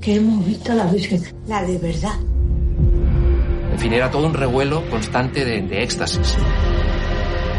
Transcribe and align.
que 0.00 0.16
hemos 0.16 0.44
visto 0.46 0.72
a 0.72 0.74
la 0.76 0.86
Virgen, 0.86 1.22
la 1.46 1.62
de 1.62 1.78
verdad. 1.78 2.14
En 3.72 3.78
fin, 3.78 3.92
era 3.92 4.10
todo 4.10 4.26
un 4.26 4.34
revuelo 4.34 4.82
constante 4.90 5.44
de, 5.44 5.62
de 5.62 5.82
éxtasis. 5.82 6.36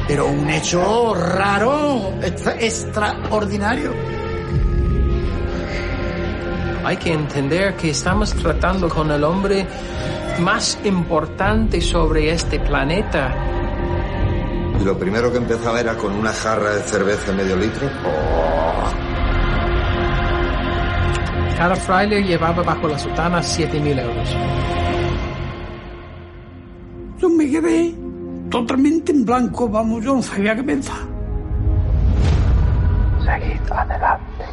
Pero 0.08 0.28
un 0.28 0.50
hecho 0.50 1.14
raro, 1.16 2.14
extra- 2.22 2.56
extraordinario. 2.60 3.94
Hay 6.84 6.98
que 6.98 7.14
entender 7.14 7.76
que 7.76 7.92
estamos 7.92 8.34
tratando 8.34 8.90
con 8.90 9.12
el 9.12 9.24
hombre 9.24 9.66
más 10.40 10.80
importante 10.84 11.80
sobre 11.80 12.32
este 12.32 12.60
planeta. 12.60 13.34
Y 14.80 14.84
lo 14.84 14.98
primero 14.98 15.32
que 15.32 15.38
empezaba 15.38 15.80
era 15.80 15.96
con 15.96 16.12
una 16.14 16.34
jarra 16.34 16.72
de 16.76 16.82
cerveza 16.82 17.32
medio 17.34 17.56
litro. 17.56 17.88
Cada 21.62 21.76
fraile 21.76 22.24
llevaba 22.24 22.64
bajo 22.64 22.88
la 22.88 22.98
sotana 22.98 23.38
7.000 23.38 24.00
euros. 24.00 24.36
Yo 27.20 27.30
me 27.30 27.52
quedé 27.52 27.94
totalmente 28.50 29.12
en 29.12 29.24
blanco, 29.24 29.70
vamos, 29.70 30.04
yo 30.04 30.16
no 30.16 30.24
sabía 30.24 30.56
qué 30.56 30.64
pensar. 30.64 30.98
Seguid 33.24 33.72
adelante 33.72 34.46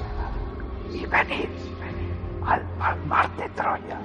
y 0.92 1.06
venid 1.06 1.48
al 2.45 2.60
palmar 2.78 3.34
de 3.38 3.48
Troya. 3.56 4.00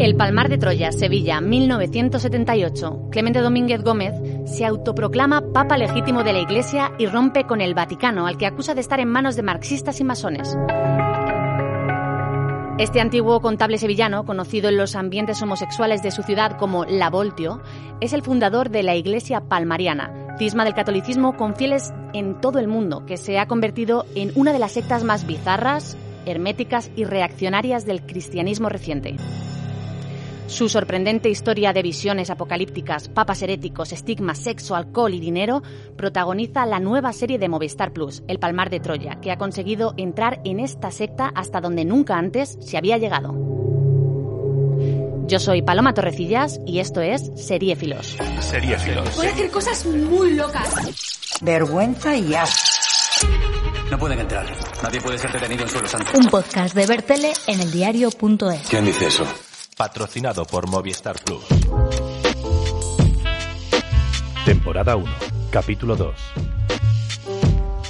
El 0.00 0.16
Palmar 0.16 0.48
de 0.48 0.56
Troya, 0.56 0.92
Sevilla, 0.92 1.42
1978. 1.42 3.08
Clemente 3.10 3.40
Domínguez 3.40 3.82
Gómez 3.82 4.14
se 4.46 4.64
autoproclama 4.64 5.52
Papa 5.52 5.76
legítimo 5.76 6.24
de 6.24 6.32
la 6.32 6.38
Iglesia 6.38 6.92
y 6.96 7.04
rompe 7.04 7.44
con 7.44 7.60
el 7.60 7.74
Vaticano, 7.74 8.26
al 8.26 8.38
que 8.38 8.46
acusa 8.46 8.74
de 8.74 8.80
estar 8.80 8.98
en 8.98 9.08
manos 9.08 9.36
de 9.36 9.42
marxistas 9.42 10.00
y 10.00 10.04
masones. 10.04 10.56
Este 12.78 13.02
antiguo 13.02 13.42
contable 13.42 13.76
sevillano, 13.76 14.24
conocido 14.24 14.70
en 14.70 14.78
los 14.78 14.96
ambientes 14.96 15.42
homosexuales 15.42 16.02
de 16.02 16.12
su 16.12 16.22
ciudad 16.22 16.56
como 16.56 16.86
La 16.86 17.10
Voltio, 17.10 17.60
es 18.00 18.14
el 18.14 18.22
fundador 18.22 18.70
de 18.70 18.82
la 18.82 18.96
Iglesia 18.96 19.42
Palmariana, 19.42 20.34
cisma 20.38 20.64
del 20.64 20.72
catolicismo 20.72 21.36
con 21.36 21.56
fieles 21.56 21.92
en 22.14 22.40
todo 22.40 22.58
el 22.58 22.68
mundo, 22.68 23.04
que 23.04 23.18
se 23.18 23.38
ha 23.38 23.46
convertido 23.46 24.06
en 24.14 24.32
una 24.34 24.54
de 24.54 24.60
las 24.60 24.72
sectas 24.72 25.04
más 25.04 25.26
bizarras, 25.26 25.98
herméticas 26.24 26.90
y 26.96 27.04
reaccionarias 27.04 27.84
del 27.84 28.00
cristianismo 28.00 28.70
reciente. 28.70 29.16
Su 30.50 30.68
sorprendente 30.68 31.30
historia 31.30 31.72
de 31.72 31.80
visiones 31.80 32.28
apocalípticas, 32.28 33.08
papas 33.08 33.40
heréticos, 33.40 33.92
estigmas, 33.92 34.36
sexo, 34.38 34.74
alcohol 34.74 35.14
y 35.14 35.20
dinero 35.20 35.62
protagoniza 35.96 36.66
la 36.66 36.80
nueva 36.80 37.12
serie 37.12 37.38
de 37.38 37.48
Movistar 37.48 37.92
Plus, 37.92 38.24
El 38.26 38.40
Palmar 38.40 38.68
de 38.68 38.80
Troya, 38.80 39.20
que 39.20 39.30
ha 39.30 39.38
conseguido 39.38 39.94
entrar 39.96 40.40
en 40.44 40.58
esta 40.58 40.90
secta 40.90 41.30
hasta 41.36 41.60
donde 41.60 41.84
nunca 41.84 42.18
antes 42.18 42.58
se 42.60 42.76
había 42.76 42.98
llegado. 42.98 43.32
Yo 45.28 45.38
soy 45.38 45.62
Paloma 45.62 45.94
Torrecillas 45.94 46.58
y 46.66 46.80
esto 46.80 47.00
es 47.00 47.30
Seriefilos. 47.36 48.18
Seriefilos. 48.40 49.16
Voy 49.16 49.26
a 49.28 49.30
hacer 49.30 49.50
cosas 49.52 49.86
muy 49.86 50.34
locas. 50.34 51.38
Vergüenza 51.42 52.16
y 52.16 52.34
asco. 52.34 52.70
No 53.88 53.98
pueden 53.98 54.18
entrar. 54.18 54.46
Nadie 54.82 55.00
puede 55.00 55.16
ser 55.16 55.30
detenido 55.30 55.62
en 55.62 55.68
suelo 55.68 55.86
santo. 55.86 56.10
Un 56.18 56.26
podcast 56.26 56.74
de 56.74 56.86
Bertele 56.86 57.32
en 57.46 57.60
el 57.60 57.70
diario.es. 57.70 58.68
¿Quién 58.68 58.84
dice 58.84 59.06
eso? 59.06 59.24
Patrocinado 59.80 60.44
por 60.44 60.68
Movistar 60.68 61.16
Plus. 61.24 61.42
Temporada 64.44 64.94
1, 64.94 65.10
capítulo 65.50 65.96
2. 65.96 66.59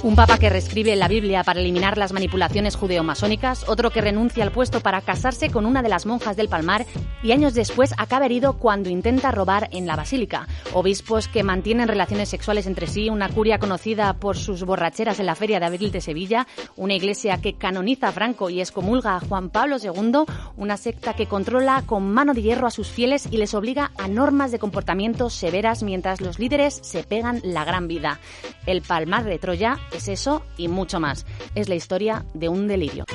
Un 0.03 0.15
papa 0.15 0.39
que 0.39 0.49
reescribe 0.49 0.95
la 0.95 1.07
Biblia 1.07 1.43
para 1.43 1.59
eliminar 1.59 1.95
las 1.95 2.11
manipulaciones 2.11 2.75
judeo-masónicas, 2.75 3.69
otro 3.69 3.91
que 3.91 4.01
renuncia 4.01 4.43
al 4.43 4.51
puesto 4.51 4.79
para 4.79 5.01
casarse 5.01 5.51
con 5.51 5.67
una 5.67 5.83
de 5.83 5.89
las 5.89 6.07
monjas 6.07 6.35
del 6.35 6.49
Palmar 6.49 6.87
y 7.21 7.33
años 7.33 7.53
después 7.53 7.93
acaba 7.99 8.25
herido 8.25 8.53
cuando 8.53 8.89
intenta 8.89 9.29
robar 9.29 9.69
en 9.71 9.85
la 9.85 9.95
basílica. 9.95 10.47
Obispos 10.73 11.27
que 11.27 11.43
mantienen 11.43 11.87
relaciones 11.87 12.29
sexuales 12.29 12.65
entre 12.65 12.87
sí, 12.87 13.11
una 13.11 13.29
curia 13.29 13.59
conocida 13.59 14.13
por 14.13 14.37
sus 14.37 14.63
borracheras 14.63 15.19
en 15.19 15.27
la 15.27 15.35
Feria 15.35 15.59
de 15.59 15.67
Abril 15.67 15.91
de 15.91 16.01
Sevilla, 16.01 16.47
una 16.77 16.95
iglesia 16.95 17.39
que 17.39 17.53
canoniza 17.53 18.07
a 18.07 18.11
Franco 18.11 18.49
y 18.49 18.59
excomulga 18.59 19.17
a 19.17 19.19
Juan 19.19 19.51
Pablo 19.51 19.77
II, 19.77 20.23
una 20.57 20.77
secta 20.77 21.13
que 21.13 21.27
controla 21.27 21.83
con 21.85 22.11
mano 22.11 22.33
de 22.33 22.41
hierro 22.41 22.65
a 22.65 22.71
sus 22.71 22.87
fieles 22.87 23.27
y 23.29 23.37
les 23.37 23.53
obliga 23.53 23.91
a 23.99 24.07
normas 24.07 24.51
de 24.51 24.57
comportamiento 24.57 25.29
severas 25.29 25.83
mientras 25.83 26.21
los 26.21 26.39
líderes 26.39 26.79
se 26.81 27.03
pegan 27.03 27.39
la 27.43 27.65
gran 27.65 27.87
vida. 27.87 28.19
El 28.65 28.81
Palmar 28.81 29.25
de 29.25 29.37
Troya 29.37 29.77
es 29.91 30.07
eso 30.07 30.43
y 30.57 30.67
mucho 30.67 30.99
más. 30.99 31.25
Es 31.55 31.69
la 31.69 31.75
historia 31.75 32.25
de 32.33 32.49
un 32.49 32.67
delirio. 32.67 33.05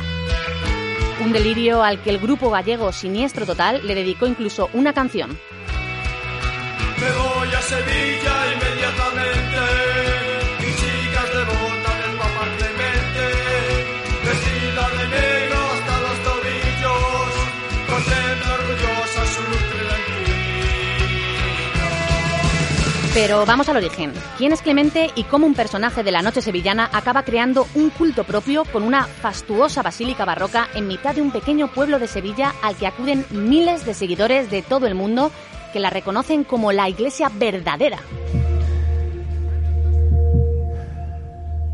Un 1.20 1.32
delirio 1.32 1.82
al 1.82 2.02
que 2.02 2.10
el 2.10 2.18
grupo 2.18 2.50
gallego 2.50 2.92
Siniestro 2.92 3.46
Total 3.46 3.86
le 3.86 3.94
dedicó 3.94 4.26
incluso 4.26 4.68
una 4.74 4.92
canción. 4.92 5.38
Me 7.00 7.10
voy 7.12 7.48
a 7.54 7.62
Sevilla 7.62 8.35
Pero 23.16 23.46
vamos 23.46 23.66
al 23.70 23.78
origen. 23.78 24.12
¿Quién 24.36 24.52
es 24.52 24.60
Clemente 24.60 25.08
y 25.14 25.24
cómo 25.24 25.46
un 25.46 25.54
personaje 25.54 26.04
de 26.04 26.12
la 26.12 26.20
noche 26.20 26.42
sevillana 26.42 26.90
acaba 26.92 27.22
creando 27.22 27.66
un 27.74 27.88
culto 27.88 28.24
propio 28.24 28.64
con 28.66 28.82
una 28.82 29.04
fastuosa 29.04 29.82
basílica 29.82 30.26
barroca 30.26 30.68
en 30.74 30.86
mitad 30.86 31.14
de 31.14 31.22
un 31.22 31.30
pequeño 31.30 31.68
pueblo 31.68 31.98
de 31.98 32.08
Sevilla 32.08 32.52
al 32.62 32.76
que 32.76 32.86
acuden 32.86 33.24
miles 33.30 33.86
de 33.86 33.94
seguidores 33.94 34.50
de 34.50 34.60
todo 34.60 34.86
el 34.86 34.94
mundo 34.94 35.30
que 35.72 35.80
la 35.80 35.88
reconocen 35.88 36.44
como 36.44 36.72
la 36.72 36.90
iglesia 36.90 37.30
verdadera? 37.34 37.96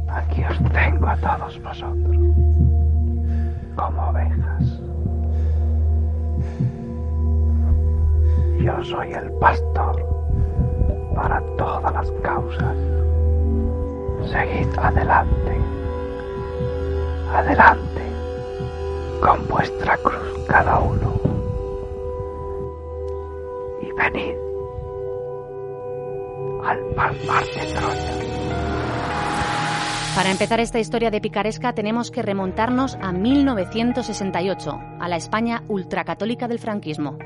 Aquí 0.07 0.45
os 0.45 0.73
tengo 0.73 1.09
a 1.09 1.17
todos 1.17 1.61
vosotros, 1.61 2.17
como 3.75 4.11
ovejas. 4.11 4.81
Yo 8.61 8.85
soy 8.85 9.13
el 9.13 9.33
pastor 9.41 10.22
para 11.23 11.41
todas 11.57 11.93
las 11.95 12.11
causas. 12.21 12.77
Seguid 14.29 14.77
adelante, 14.77 15.57
adelante, 17.33 18.03
con 19.21 19.47
vuestra 19.47 19.97
cruz 19.99 20.47
cada 20.49 20.81
uno. 20.81 21.13
Y 23.83 23.93
venid 23.93 24.35
al 26.65 26.79
palmar 26.97 27.45
de 27.45 27.73
Troya. 27.73 28.13
Para 30.17 30.31
empezar 30.31 30.59
esta 30.59 30.81
historia 30.81 31.11
de 31.11 31.21
picaresca 31.21 31.73
tenemos 31.73 32.11
que 32.11 32.23
remontarnos 32.23 32.99
a 33.01 33.13
1968, 33.13 34.81
a 34.99 35.09
la 35.09 35.17
España 35.17 35.63
ultracatólica 35.69 36.49
del 36.49 36.59
franquismo. 36.59 37.17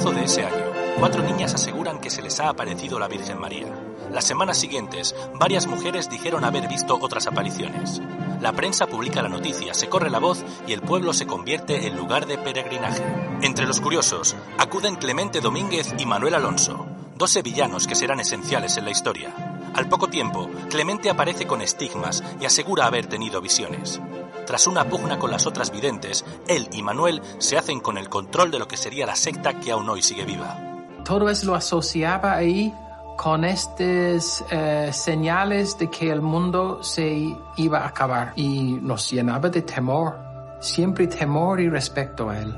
Marzo 0.00 0.18
de 0.18 0.24
ese 0.24 0.42
año, 0.42 0.64
cuatro 0.98 1.22
niñas 1.22 1.52
aseguran 1.52 2.00
que 2.00 2.08
se 2.08 2.22
les 2.22 2.40
ha 2.40 2.48
aparecido 2.48 2.98
la 2.98 3.06
Virgen 3.06 3.38
María. 3.38 3.66
Las 4.10 4.24
semanas 4.24 4.56
siguientes, 4.56 5.14
varias 5.38 5.66
mujeres 5.66 6.08
dijeron 6.08 6.42
haber 6.42 6.68
visto 6.68 6.96
otras 6.98 7.26
apariciones. 7.26 8.00
La 8.40 8.54
prensa 8.54 8.86
publica 8.86 9.20
la 9.20 9.28
noticia, 9.28 9.74
se 9.74 9.90
corre 9.90 10.08
la 10.08 10.18
voz 10.18 10.42
y 10.66 10.72
el 10.72 10.80
pueblo 10.80 11.12
se 11.12 11.26
convierte 11.26 11.86
en 11.86 11.98
lugar 11.98 12.26
de 12.26 12.38
peregrinaje. 12.38 13.04
Entre 13.42 13.66
los 13.66 13.82
curiosos, 13.82 14.36
acuden 14.56 14.96
Clemente 14.96 15.42
Domínguez 15.42 15.92
y 15.98 16.06
Manuel 16.06 16.34
Alonso, 16.34 16.86
dos 17.16 17.30
sevillanos 17.30 17.86
que 17.86 17.94
serán 17.94 18.20
esenciales 18.20 18.78
en 18.78 18.86
la 18.86 18.92
historia. 18.92 19.49
Al 19.74 19.88
poco 19.88 20.08
tiempo, 20.08 20.48
Clemente 20.68 21.10
aparece 21.10 21.46
con 21.46 21.60
estigmas 21.60 22.22
y 22.40 22.44
asegura 22.44 22.86
haber 22.86 23.06
tenido 23.06 23.40
visiones. 23.40 24.00
Tras 24.46 24.66
una 24.66 24.84
pugna 24.84 25.18
con 25.18 25.30
las 25.30 25.46
otras 25.46 25.70
videntes, 25.70 26.24
él 26.48 26.68
y 26.72 26.82
Manuel 26.82 27.22
se 27.38 27.56
hacen 27.56 27.80
con 27.80 27.96
el 27.98 28.08
control 28.08 28.50
de 28.50 28.58
lo 28.58 28.66
que 28.66 28.76
sería 28.76 29.06
la 29.06 29.14
secta 29.14 29.60
que 29.60 29.70
aún 29.70 29.88
hoy 29.88 30.02
sigue 30.02 30.24
viva. 30.24 30.58
Todo 31.04 31.28
eso 31.28 31.46
lo 31.46 31.54
asociaba 31.54 32.34
ahí 32.34 32.74
con 33.16 33.44
estas 33.44 34.44
eh, 34.50 34.90
señales 34.92 35.78
de 35.78 35.88
que 35.88 36.10
el 36.10 36.20
mundo 36.20 36.82
se 36.82 37.36
iba 37.56 37.80
a 37.80 37.88
acabar 37.88 38.32
y 38.34 38.72
nos 38.80 39.10
llenaba 39.10 39.48
de 39.50 39.62
temor, 39.62 40.18
siempre 40.58 41.06
temor 41.06 41.60
y 41.60 41.68
respeto 41.68 42.30
a 42.30 42.38
él. 42.38 42.56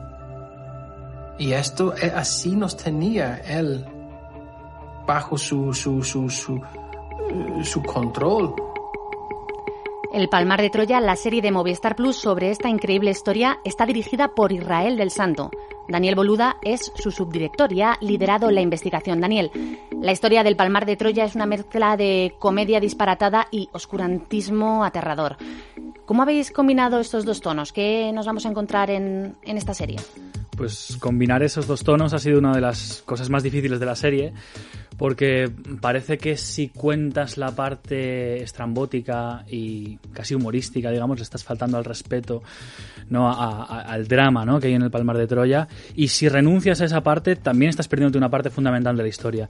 Y 1.39 1.53
esto 1.53 1.95
eh, 1.97 2.13
así 2.15 2.55
nos 2.55 2.77
tenía 2.77 3.39
él 3.39 3.85
bajo 5.07 5.37
su, 5.37 5.75
su, 5.75 6.03
su, 6.03 6.31
su, 6.31 6.61
su 7.63 7.83
control. 7.83 8.55
El 10.13 10.29
Palmar 10.29 10.61
de 10.61 10.69
Troya, 10.69 11.01
la 11.01 11.17
serie 11.17 11.41
de 11.41 11.51
Movistar 11.51 11.97
Plus 11.97 12.17
sobre 12.17 12.51
esta 12.51 12.69
increíble 12.69 13.11
historia, 13.11 13.61
está 13.65 13.87
dirigida 13.87 14.29
por 14.35 14.53
Israel 14.53 14.97
del 14.99 15.11
Santo. 15.11 15.51
Daniel 15.89 16.15
Boluda 16.15 16.59
es 16.63 16.93
su 16.95 17.11
subdirector 17.11 17.73
y 17.73 17.81
ha 17.83 17.97
liderado 18.01 18.51
la 18.51 18.61
investigación. 18.61 19.21
Daniel, 19.21 19.51
La 20.03 20.11
historia 20.11 20.43
del 20.43 20.57
Palmar 20.57 20.85
de 20.85 20.97
Troya 20.97 21.25
es 21.25 21.37
una 21.37 21.47
mezcla 21.47 21.97
de 21.97 22.35
comedia 22.41 22.81
disparatada 22.81 23.47
y 23.53 23.69
oscurantismo 23.73 24.85
aterrador. 24.85 25.37
¿Cómo 26.05 26.23
habéis 26.23 26.51
combinado 26.51 26.99
estos 26.99 27.25
dos 27.25 27.41
tonos? 27.41 27.73
¿Qué 27.73 28.11
nos 28.13 28.27
vamos 28.27 28.45
a 28.45 28.49
encontrar 28.49 28.91
en, 28.91 29.37
en 29.43 29.57
esta 29.57 29.75
serie? 29.75 30.01
Pues 30.57 30.99
combinar 31.01 31.43
esos 31.43 31.67
dos 31.67 31.85
tonos 31.85 32.13
ha 32.13 32.19
sido 32.19 32.39
una 32.39 32.53
de 32.53 32.61
las 32.61 33.03
cosas 33.07 33.31
más 33.31 33.43
difíciles 33.43 33.79
de 33.81 33.87
la 33.87 33.95
serie, 33.95 34.33
porque 35.03 35.51
parece 35.81 36.17
que 36.17 36.37
si 36.37 36.69
cuentas 36.69 37.37
la 37.37 37.51
parte 37.57 38.41
estrambótica 38.41 39.45
y 39.51 39.97
casi 40.13 40.37
humorística, 40.37 40.93
digamos, 40.93 41.19
le 41.19 41.25
estás 41.25 41.43
faltando 41.43 41.77
al 41.77 41.85
respeto, 41.85 42.45
¿no? 43.11 43.29
A, 43.29 43.65
a, 43.65 43.81
al 43.81 44.07
drama, 44.07 44.45
¿no? 44.45 44.61
Que 44.61 44.69
hay 44.69 44.75
en 44.75 44.83
el 44.83 44.93
Palmar 44.93 45.19
de 45.19 45.27
Troya. 45.27 45.67
Y 45.97 46.07
si 46.07 46.29
renuncias 46.29 46.83
a 46.83 46.85
esa 46.85 47.03
parte, 47.03 47.35
también 47.35 47.71
estás 47.71 47.89
perdiendo 47.89 48.17
una 48.17 48.31
parte 48.31 48.49
fundamental 48.49 48.97
de 48.97 49.03
la 49.03 49.09
historia. 49.09 49.49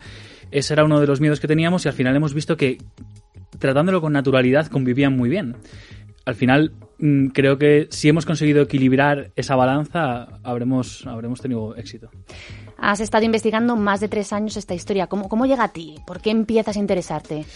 Ese 0.51 0.73
era 0.73 0.87
uno 0.87 0.99
de 0.99 1.07
los 1.07 1.21
miedos 1.21 1.39
que 1.39 1.49
teníamos 1.49 1.85
y 1.85 1.89
al 1.89 1.95
final 1.95 2.17
hemos 2.17 2.33
visto 2.33 2.57
que 2.57 2.79
tratándolo 3.59 4.01
con 4.01 4.15
naturalidad 4.15 4.69
convivían 4.69 5.15
muy 5.15 5.29
bien 5.29 5.57
al 6.25 6.35
final 6.35 6.73
mm, 6.99 7.29
creo 7.29 7.59
que 7.59 7.89
si 7.91 8.09
hemos 8.09 8.27
conseguido 8.27 8.63
equilibrar 8.63 9.33
esa 9.37 9.57
balanza, 9.57 10.29
habremos, 10.43 11.07
habremos 11.07 11.41
tenido 11.41 11.75
éxito. 11.77 12.11
Has 12.83 12.99
estado 12.99 13.25
investigando 13.25 13.77
más 13.77 14.01
de 14.01 14.09
tres 14.09 14.33
años 14.33 14.57
esta 14.57 14.75
historia. 14.75 15.07
¿Cómo, 15.07 15.29
cómo 15.29 15.47
llega 15.47 15.63
a 15.63 15.69
ti? 15.69 15.95
¿Por 16.05 16.21
qué 16.21 16.31
empiezas 16.31 16.77
a 16.77 16.81
interesarte? 16.81 17.47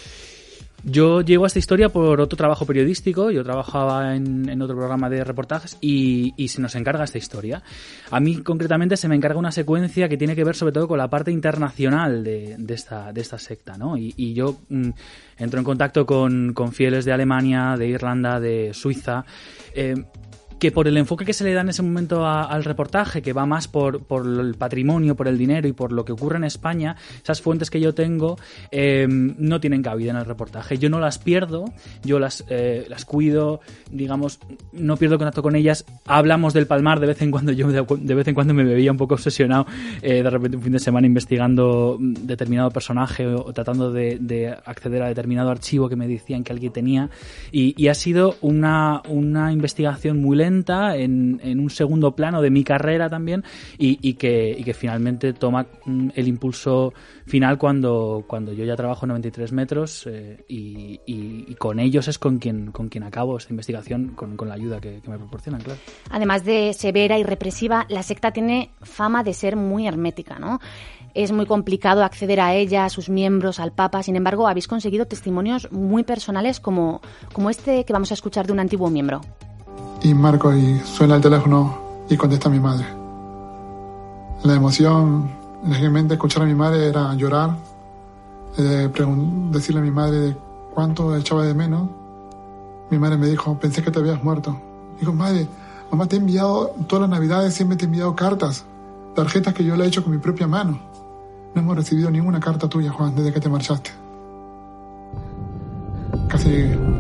Yo 0.85 1.21
llego 1.21 1.43
a 1.43 1.47
esta 1.49 1.59
historia 1.59 1.89
por 1.89 2.21
otro 2.21 2.37
trabajo 2.37 2.65
periodístico, 2.65 3.33
yo 3.33 3.43
trabajaba 3.43 4.15
en, 4.15 4.63
otro 4.63 4.77
programa 4.77 5.11
de 5.11 5.25
reportajes 5.25 5.79
y, 5.81 6.33
se 6.47 6.61
nos 6.63 6.77
encarga 6.77 7.03
esta 7.03 7.19
historia. 7.19 7.61
A 8.13 8.21
mí 8.21 8.37
concretamente 8.37 8.97
se 8.97 9.09
me 9.09 9.17
encarga 9.17 9.37
una 9.37 9.51
secuencia 9.51 10.09
que 10.09 10.17
tiene 10.17 10.37
que 10.37 10.45
ver 10.45 10.55
sobre 10.55 10.73
todo 10.73 10.87
con 10.87 10.99
la 10.99 11.11
parte 11.11 11.33
internacional 11.33 12.23
de, 12.23 12.57
esta, 12.69 13.39
secta, 13.39 13.77
¿no? 13.77 13.97
Y, 13.97 14.33
yo 14.33 14.59
mm, 14.69 14.91
entro 15.39 15.59
en 15.59 15.65
contacto 15.65 16.07
con, 16.07 16.53
con, 16.55 16.71
fieles 16.71 17.05
de 17.05 17.13
Alemania, 17.13 17.75
de 17.77 17.89
Irlanda, 17.89 18.39
de 18.39 18.73
Suiza. 18.73 19.25
Eh, 19.75 19.97
que 20.59 20.73
por 20.73 20.89
el 20.89 20.97
enfoque 20.97 21.25
que 21.25 21.33
se 21.33 21.45
le 21.45 21.53
da 21.53 21.61
en 21.61 21.69
ese 21.69 21.83
momento 21.83 22.25
a, 22.25 22.45
al 22.45 22.65
reportaje, 22.65 23.23
que 23.23 23.33
va 23.33 23.47
más 23.47 23.69
por, 23.69 24.05
por, 24.05 24.27
el 24.27 24.55
patrimonio, 24.55 25.15
por 25.15 25.29
el 25.29 25.37
dinero 25.37 25.69
y 25.69 25.73
por 25.73 25.93
lo 25.93 26.05
que 26.05 26.13
ocurre 26.13 26.37
en 26.37 26.45
España, 26.45 26.97
esas 27.23 27.43
fuentes 27.43 27.71
que 27.71 27.81
yo 27.81 27.95
tengo 27.95 28.39
eh, 28.71 29.07
no 29.09 29.61
tienen 29.61 29.83
cabida 29.83 30.13
en 30.13 30.17
el 30.17 30.25
reportaje. 30.25 30.79
Yo 30.79 30.89
no 30.89 30.99
las 30.99 31.19
pierdo, 31.19 31.67
yo 32.05 32.19
las, 32.19 32.45
eh, 32.49 32.87
las 32.89 33.05
cuido, 33.05 33.61
digamos, 33.91 34.41
no 34.73 34.97
pierdo 34.97 35.19
contacto 35.19 35.43
con 35.43 35.57
ellas. 35.57 35.85
Hablamos 36.07 36.55
del 36.55 36.67
Palmar 36.67 37.01
de 37.01 37.09
vez 37.09 37.21
en 37.23 37.31
cuando, 37.31 37.53
yo 37.53 37.69
de, 37.69 37.85
de 37.99 38.15
vez 38.15 38.29
en 38.29 38.35
cuando 38.35 38.55
me 38.55 38.65
veía 38.65 38.91
un 38.91 38.99
poco 38.99 39.15
obsesionado 39.15 39.67
eh, 40.03 40.23
de 40.23 40.31
repente 40.31 40.57
un 40.57 40.63
fin 40.63 40.73
de 40.73 40.79
semana 40.79 41.07
investigando 41.07 41.99
determinado 42.01 42.71
personaje 42.71 43.27
o, 43.27 43.45
o 43.45 43.53
tratando 43.53 43.93
de, 43.93 44.19
de, 44.21 44.49
acceder 44.65 45.03
a 45.03 45.09
determinado 45.09 45.51
archivo 45.51 45.89
que 45.89 45.97
me 45.97 46.09
decían 46.09 46.45
que 46.45 46.53
alguien 46.53 46.73
tenía. 46.73 47.11
Y, 47.53 47.75
y 47.77 47.89
ha 47.89 47.95
sido 47.95 48.37
una, 48.41 49.03
una 49.09 49.53
investigación 49.53 50.21
muy 50.21 50.37
lenta 50.37 50.46
en, 50.47 51.41
en, 51.43 51.61
un 51.61 51.71
segundo 51.71 52.15
plano 52.15 52.43
de 52.43 52.51
mi 52.51 52.65
carrera 52.65 53.09
también 53.09 53.45
y, 53.79 53.99
y, 54.07 54.15
que, 54.15 54.55
y, 54.57 54.65
que, 54.65 54.75
finalmente 54.75 55.33
toma 55.33 55.67
mm, 55.85 56.11
el 56.15 56.29
impulso 56.29 56.93
final 57.27 57.59
cuando, 57.59 58.25
cuando 58.27 58.53
yo 58.53 58.65
ya 58.65 58.77
trabajo 58.77 59.07
en 59.07 59.09
93 59.09 59.53
metros 59.53 60.07
eh, 60.07 60.45
y, 60.49 61.01
y, 61.07 61.55
con 61.57 61.81
ellos 61.81 62.09
es 62.09 62.19
con 62.19 62.39
quien, 62.39 62.73
con 62.73 62.89
quien 62.89 63.05
acabo 63.05 63.37
esta 63.37 63.53
investigación 63.53 64.09
con, 64.15 64.37
con 64.37 64.49
la 64.49 64.55
ayuda 64.55 64.81
que, 64.81 65.01
que, 65.01 65.11
me 65.11 65.19
proporcionan, 65.19 65.63
claro. 65.63 65.81
Además 66.11 66.45
de 66.45 66.73
severa 66.73 67.19
y 67.19 67.25
represiva, 67.25 67.87
la 67.89 68.03
secta 68.03 68.31
tiene 68.33 68.71
fama 68.83 69.23
de 69.23 69.35
ser 69.35 69.57
muy 69.57 69.87
hermética, 69.87 70.39
¿no? 70.39 70.61
Es 71.15 71.33
muy 71.33 71.47
complicado 71.47 72.05
acceder 72.05 72.41
a 72.41 72.55
ella, 72.55 72.85
a 72.85 72.91
sus 72.91 73.09
miembros, 73.09 73.59
al 73.59 73.73
Papa. 73.73 74.03
Sin 74.03 74.17
embargo, 74.17 74.49
habéis 74.49 74.69
conseguido 74.69 75.07
testimonios 75.07 75.73
muy 75.73 76.05
personales 76.05 76.61
como, 76.61 77.01
como 77.33 77.49
este 77.49 77.85
que 77.85 77.93
vamos 77.95 78.11
a 78.11 78.15
escuchar 78.15 78.47
de 78.47 78.53
un 78.53 78.61
antiguo 78.61 78.91
miembro 78.91 79.23
y 80.07 80.15
marco 80.15 80.55
y 80.55 80.79
suena 80.85 81.17
el 81.17 81.23
teléfono 81.23 81.79
y 82.09 82.17
contesta 82.17 82.49
mi 82.49 82.61
madre. 82.61 82.87
La 84.45 84.55
emoción, 84.55 85.29
lógicamente, 85.67 86.15
escuchar 86.15 86.45
a 86.45 86.47
mi 86.47 86.55
madre 86.55 86.87
era 86.87 87.13
llorar, 87.15 87.57
eh, 88.57 88.89
decirle 89.51 89.81
a 89.81 89.83
mi 89.83 89.91
madre 89.91 90.37
cuánto 90.73 91.17
echaba 91.17 91.45
de 91.45 91.55
menos. 91.55 91.89
Mi 92.89 92.99
madre 92.99 93.17
me 93.17 93.27
dijo, 93.27 93.59
pensé 93.59 93.83
que 93.83 93.91
te 93.91 93.99
habías 93.99 94.23
muerto. 94.23 94.57
Digo, 95.01 95.13
madre, 95.13 95.49
mamá 95.91 96.07
te 96.07 96.15
he 96.15 96.19
enviado 96.21 96.69
todas 96.87 97.03
las 97.03 97.11
navidades, 97.11 97.55
siempre 97.55 97.77
te 97.77 97.85
he 97.85 97.87
enviado 97.87 98.15
cartas, 98.15 98.65
tarjetas 99.17 99.55
que 99.55 99.65
yo 99.65 99.77
le 99.77 99.85
he 99.85 99.89
hecho 99.89 100.05
con 100.05 100.13
mi 100.13 100.19
propia 100.19 100.47
mano. 100.47 100.79
No 101.53 101.63
hemos 101.63 101.77
recibido 101.77 102.13
ninguna 102.13 102.39
carta 102.39 102.69
tuya, 102.69 102.93
Juan, 102.93 103.17
desde 103.17 103.33
que 103.33 103.41
te 103.41 103.49
marchaste. 103.49 103.91
Casi 106.29 106.49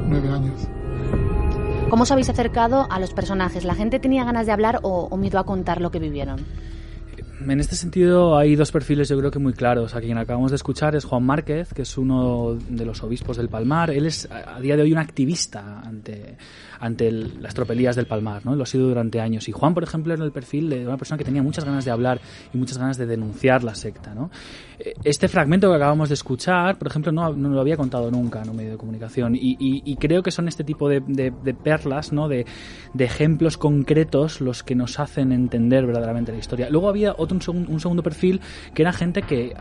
nueve 0.09 0.29
años. 0.29 0.76
¿Cómo 1.89 2.03
os 2.03 2.11
habéis 2.11 2.29
acercado 2.29 2.89
a 2.91 2.99
los 2.99 3.15
personajes? 3.15 3.65
¿La 3.65 3.77
gente 3.77 4.01
tenía 4.01 4.25
ganas 4.25 4.47
de 4.47 4.53
hablar 4.53 4.81
o, 4.83 5.07
o 5.09 5.17
miedo 5.17 5.39
a 5.39 5.45
contar 5.45 5.81
lo 5.81 5.93
que 5.93 6.01
vivieron? 6.01 6.45
En 7.49 7.61
este 7.61 7.77
sentido 7.77 8.37
hay 8.37 8.57
dos 8.57 8.73
perfiles 8.73 9.09
yo 9.09 9.17
creo 9.19 9.31
que 9.31 9.39
muy 9.39 9.53
claros. 9.53 9.95
A 9.95 10.01
quien 10.01 10.19
acabamos 10.19 10.51
de 10.51 10.57
escuchar 10.57 10.97
es 10.97 11.05
Juan 11.05 11.23
Márquez, 11.25 11.73
que 11.73 11.83
es 11.83 11.97
uno 11.97 12.59
de 12.69 12.85
los 12.85 13.05
obispos 13.05 13.37
del 13.37 13.49
Palmar. 13.49 13.91
Él 13.91 14.07
es 14.07 14.29
a 14.31 14.59
día 14.61 14.77
de 14.77 14.83
hoy 14.83 14.93
un 14.93 14.99
activista 14.99 15.81
ante, 15.81 16.37
ante 16.81 17.07
el, 17.07 17.41
las 17.41 17.55
tropelías 17.55 17.95
del 17.95 18.07
Palmar, 18.07 18.45
¿no? 18.45 18.57
Lo 18.57 18.65
ha 18.65 18.67
sido 18.67 18.89
durante 18.89 19.21
años. 19.21 19.49
Y 19.49 19.53
Juan, 19.53 19.75
por 19.75 19.85
ejemplo, 19.85 20.13
era 20.13 20.25
el 20.25 20.33
perfil 20.33 20.69
de 20.71 20.87
una 20.87 20.97
persona 20.97 21.19
que 21.19 21.25
tenía 21.25 21.43
muchas 21.43 21.65
ganas 21.65 21.85
de 21.85 21.93
hablar 21.93 22.21
y 22.53 22.59
muchas 22.59 22.79
ganas 22.79 22.99
de 22.99 23.07
denunciar 23.07 23.63
la 23.63 23.77
secta, 23.77 24.13
¿no? 24.13 24.31
Este 25.05 25.29
fragmento 25.29 25.71
que 25.71 25.77
acabamos 25.77 26.09
de 26.09 26.15
escuchar, 26.15 26.79
por 26.79 26.89
ejemplo, 26.89 27.13
no, 27.13 27.33
no 27.33 27.49
lo 27.49 27.61
había 27.61 27.77
contado 27.77 28.11
nunca 28.11 28.43
en 28.43 28.51
un 28.51 28.57
medio 28.57 28.73
de 28.73 28.77
comunicación 28.77 29.35
y, 29.35 29.57
y, 29.59 29.83
y 29.85 29.97
creo 29.97 30.23
que 30.23 30.31
son 30.31 30.49
este 30.49 30.65
tipo 30.65 30.89
de, 30.89 31.01
de, 31.07 31.33
de 31.43 31.55
perlas, 31.55 32.13
¿no? 32.13 32.29
De, 32.29 32.45
de, 32.93 33.05
ejemplos 33.05 33.57
concretos 33.57 34.41
los 34.41 34.63
que 34.63 34.75
nos 34.75 34.99
hacen 34.99 35.33
entender 35.33 35.87
verdaderamente 35.87 36.33
la 36.33 36.39
historia. 36.39 36.69
Luego 36.69 36.89
había 36.89 37.15
otro 37.17 37.36
un 37.37 37.43
segundo, 37.43 37.71
un 37.71 37.81
segundo 37.81 38.03
perfil 38.03 38.41
que 38.75 38.83
era 38.83 38.93
gente 38.93 39.23
que 39.23 39.55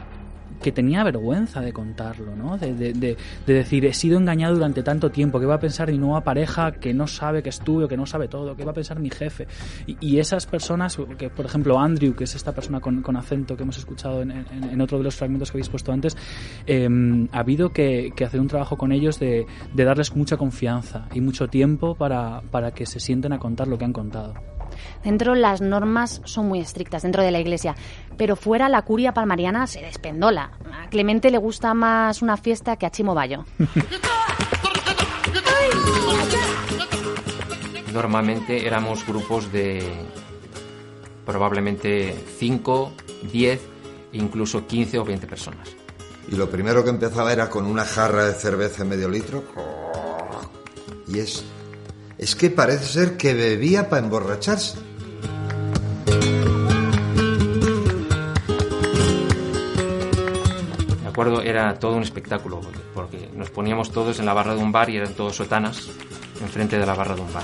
que 0.62 0.72
tenía 0.72 1.04
vergüenza 1.04 1.62
de 1.62 1.74
contarlo, 1.74 2.36
¿no? 2.36 2.58
De, 2.58 2.74
de, 2.74 2.94
de, 2.94 3.18
de, 3.46 3.54
decir, 3.54 3.86
he 3.86 3.94
sido 3.94 4.18
engañado 4.18 4.56
durante 4.56 4.84
tanto 4.84 5.12
tiempo, 5.12 5.40
¿qué 5.40 5.46
va 5.46 5.56
a 5.56 5.60
pensar 5.60 5.92
mi 5.92 5.98
nueva 5.98 6.22
pareja 6.22 6.72
que 6.72 6.94
no 6.94 7.08
sabe 7.08 7.44
que 7.44 7.50
estuve 7.50 7.86
o 7.86 7.88
que 7.88 7.98
no 7.98 8.06
sabe 8.06 8.28
todo? 8.28 8.56
¿Qué 8.56 8.64
va 8.64 8.72
a 8.72 8.74
pensar 8.74 9.00
mi 9.00 9.10
jefe? 9.10 9.48
Y, 9.86 10.16
esas 10.16 10.46
personas, 10.46 10.98
que 11.18 11.30
por 11.30 11.46
ejemplo 11.46 11.78
Andrew, 11.78 12.16
que 12.16 12.24
es 12.24 12.36
esta 12.36 12.54
persona 12.54 12.80
con, 12.80 13.18
acento 13.18 13.56
que 13.56 13.64
hemos 13.64 13.78
escuchado 13.78 14.22
en, 14.22 14.82
otro 14.82 14.98
de 14.98 15.04
los 15.04 15.16
fragmentos 15.16 15.52
que 15.52 15.58
habéis 15.58 15.70
puesto 15.70 15.92
antes, 15.92 16.16
eh, 16.66 16.88
ha 17.32 17.40
habido 17.40 17.72
que, 17.72 18.12
que, 18.16 18.24
hacer 18.24 18.40
un 18.40 18.48
trabajo 18.48 18.78
con 18.78 18.92
ellos 18.92 19.20
de 19.20 19.46
darles 19.76 20.16
mucha 20.16 20.38
confianza 20.38 21.08
y 21.14 21.22
mucho 21.22 21.48
tiempo 21.48 21.96
para, 21.96 22.42
para 22.50 22.72
que 22.72 22.86
se 22.86 23.00
sienten 23.00 23.34
a 23.34 23.40
contar 23.40 23.68
lo 23.68 23.78
que 23.78 23.86
han 23.86 23.94
contado. 23.94 24.55
Dentro 25.04 25.36
las 25.36 25.62
normas 25.62 26.22
son 26.26 26.48
muy 26.48 26.60
estrictas 26.60 27.04
dentro 27.04 27.24
de 27.24 27.32
la 27.32 27.40
iglesia, 27.40 27.76
pero 28.18 28.36
fuera 28.36 28.70
la 28.70 28.82
curia 28.84 29.14
palmariana 29.14 29.68
se 29.68 29.82
despendola. 29.82 30.52
A 30.72 30.90
Clemente 30.90 31.32
le 31.32 31.38
gusta 31.38 31.74
más 31.74 32.22
una 32.22 32.38
fiesta 32.38 32.76
que 32.78 32.86
a 32.86 32.92
Chimo 32.92 33.14
Bayo. 33.14 33.46
Normalmente 37.94 38.68
éramos 38.68 39.06
grupos 39.08 39.52
de 39.52 39.82
probablemente 41.26 42.16
5, 42.38 42.92
10, 43.32 43.62
incluso 44.14 44.68
15 44.68 45.00
o 45.00 45.06
20 45.06 45.28
personas. 45.28 45.70
Y 46.28 46.36
lo 46.36 46.50
primero 46.50 46.84
que 46.84 46.90
empezaba 46.90 47.32
era 47.32 47.50
con 47.50 47.66
una 47.66 47.86
jarra 47.86 48.26
de 48.26 48.34
cerveza 48.34 48.84
en 48.84 48.90
medio 48.90 49.10
litro. 49.10 49.44
Y 51.08 51.20
es 51.20 51.46
es 52.18 52.36
que 52.36 52.50
parece 52.50 52.86
ser 52.86 53.18
que 53.18 53.34
bebía 53.34 53.90
para 53.90 54.04
emborracharse. 54.04 54.78
De 61.02 61.08
acuerdo, 61.08 61.42
era 61.42 61.80
todo 61.80 61.96
un 61.96 62.04
espectáculo, 62.04 62.62
porque 62.94 63.30
nos 63.34 63.50
poníamos 63.50 63.92
todos 63.92 64.20
en 64.20 64.26
la 64.26 64.34
barra 64.34 64.56
de 64.56 64.62
un 64.62 64.72
bar 64.72 64.90
y 64.90 64.98
eran 64.98 65.14
todos 65.14 65.36
sotanas 65.36 65.90
enfrente 66.42 66.78
de 66.78 66.86
la 66.86 66.94
barra 66.94 67.16
de 67.16 67.22
un 67.22 67.34
bar. 67.34 67.44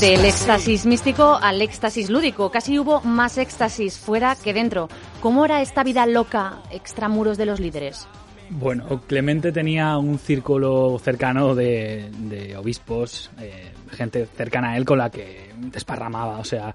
Del 0.00 0.24
éxtasis 0.26 0.84
místico 0.84 1.38
al 1.40 1.62
éxtasis 1.62 2.10
lúdico. 2.10 2.50
Casi 2.50 2.78
hubo 2.78 3.00
más 3.00 3.38
éxtasis 3.38 3.98
fuera 3.98 4.36
que 4.36 4.52
dentro. 4.52 4.88
¿Cómo 5.22 5.46
era 5.46 5.62
esta 5.62 5.82
vida 5.82 6.06
loca 6.06 6.58
extramuros 6.70 7.38
de 7.38 7.46
los 7.46 7.60
líderes? 7.60 8.06
Bueno, 8.50 9.02
Clemente 9.06 9.52
tenía 9.52 9.96
un 9.98 10.18
círculo 10.18 11.00
cercano 11.02 11.54
de, 11.54 12.10
de 12.18 12.56
obispos, 12.56 13.30
eh, 13.40 13.72
gente 13.90 14.26
cercana 14.36 14.72
a 14.72 14.76
él 14.76 14.84
con 14.84 14.98
la 14.98 15.10
que 15.10 15.50
desparramaba, 15.72 16.38
o 16.38 16.44
sea, 16.44 16.74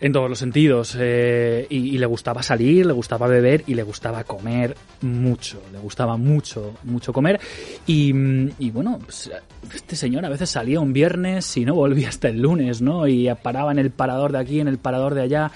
en 0.00 0.12
todos 0.12 0.28
los 0.28 0.38
sentidos. 0.38 0.96
Eh, 0.98 1.66
y, 1.70 1.98
le 1.98 2.06
gustaba 2.06 2.42
salir, 2.42 2.86
le 2.86 2.92
gustaba 2.92 3.26
beber 3.26 3.64
y 3.66 3.74
le 3.74 3.82
gustaba 3.82 4.24
comer 4.24 4.76
mucho. 5.02 5.62
Le 5.72 5.78
gustaba 5.78 6.16
mucho, 6.16 6.74
mucho 6.84 7.12
comer. 7.12 7.40
Y, 7.86 8.10
y 8.58 8.70
bueno, 8.70 8.98
pues, 9.02 9.30
este 9.74 9.96
señor 9.96 10.24
a 10.24 10.28
veces 10.28 10.50
salía 10.50 10.80
un 10.80 10.92
viernes 10.92 11.56
y 11.56 11.64
no 11.64 11.74
volvía 11.74 12.08
hasta 12.08 12.28
el 12.28 12.40
lunes, 12.40 12.80
¿no? 12.82 13.08
Y 13.08 13.28
paraba 13.42 13.72
en 13.72 13.78
el 13.78 13.90
parador 13.90 14.32
de 14.32 14.38
aquí, 14.38 14.60
en 14.60 14.68
el 14.68 14.78
parador 14.78 15.14
de 15.14 15.22
allá 15.22 15.52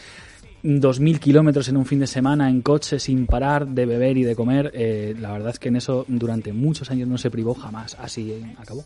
2.000 0.63 1.19
kilómetros 1.19 1.69
en 1.69 1.77
un 1.77 1.87
fin 1.87 2.01
de 2.01 2.07
semana 2.07 2.49
en 2.49 2.61
coche 2.61 2.99
sin 2.99 3.27
parar 3.27 3.67
de 3.67 3.87
beber 3.87 4.17
y 4.19 4.25
de 4.25 4.37
comer. 4.37 4.71
Eh, 4.75 5.15
la 5.19 5.33
verdad 5.33 5.51
es 5.51 5.59
que 5.59 5.69
en 5.69 5.77
eso 5.77 6.05
durante 6.09 6.53
muchos 6.53 6.91
años 6.91 7.09
no 7.09 7.19
se 7.19 7.31
privó 7.31 7.55
jamás. 7.55 7.97
Así 8.01 8.31
eh, 8.33 8.55
acabó. 8.59 8.85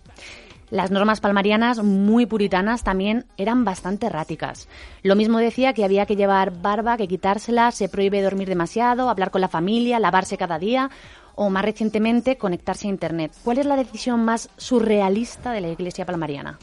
Las 0.70 0.90
normas 0.90 1.20
palmarianas, 1.20 1.82
muy 1.82 2.26
puritanas, 2.26 2.82
también 2.82 3.26
eran 3.36 3.64
bastante 3.64 4.06
erráticas. 4.06 4.68
Lo 5.02 5.14
mismo 5.14 5.38
decía 5.38 5.72
que 5.72 5.84
había 5.84 6.06
que 6.06 6.16
llevar 6.16 6.62
barba, 6.62 6.96
que 6.96 7.06
quitársela, 7.06 7.70
se 7.70 7.88
prohíbe 7.88 8.22
dormir 8.22 8.48
demasiado, 8.48 9.10
hablar 9.10 9.30
con 9.30 9.40
la 9.40 9.48
familia, 9.48 10.00
lavarse 10.00 10.38
cada 10.38 10.58
día 10.58 10.90
o 11.36 11.50
más 11.50 11.64
recientemente 11.64 12.36
conectarse 12.36 12.86
a 12.86 12.90
Internet. 12.90 13.32
¿Cuál 13.42 13.58
es 13.58 13.66
la 13.66 13.76
decisión 13.76 14.24
más 14.24 14.48
surrealista 14.56 15.52
de 15.52 15.60
la 15.60 15.68
Iglesia 15.68 16.06
palmariana? 16.06 16.58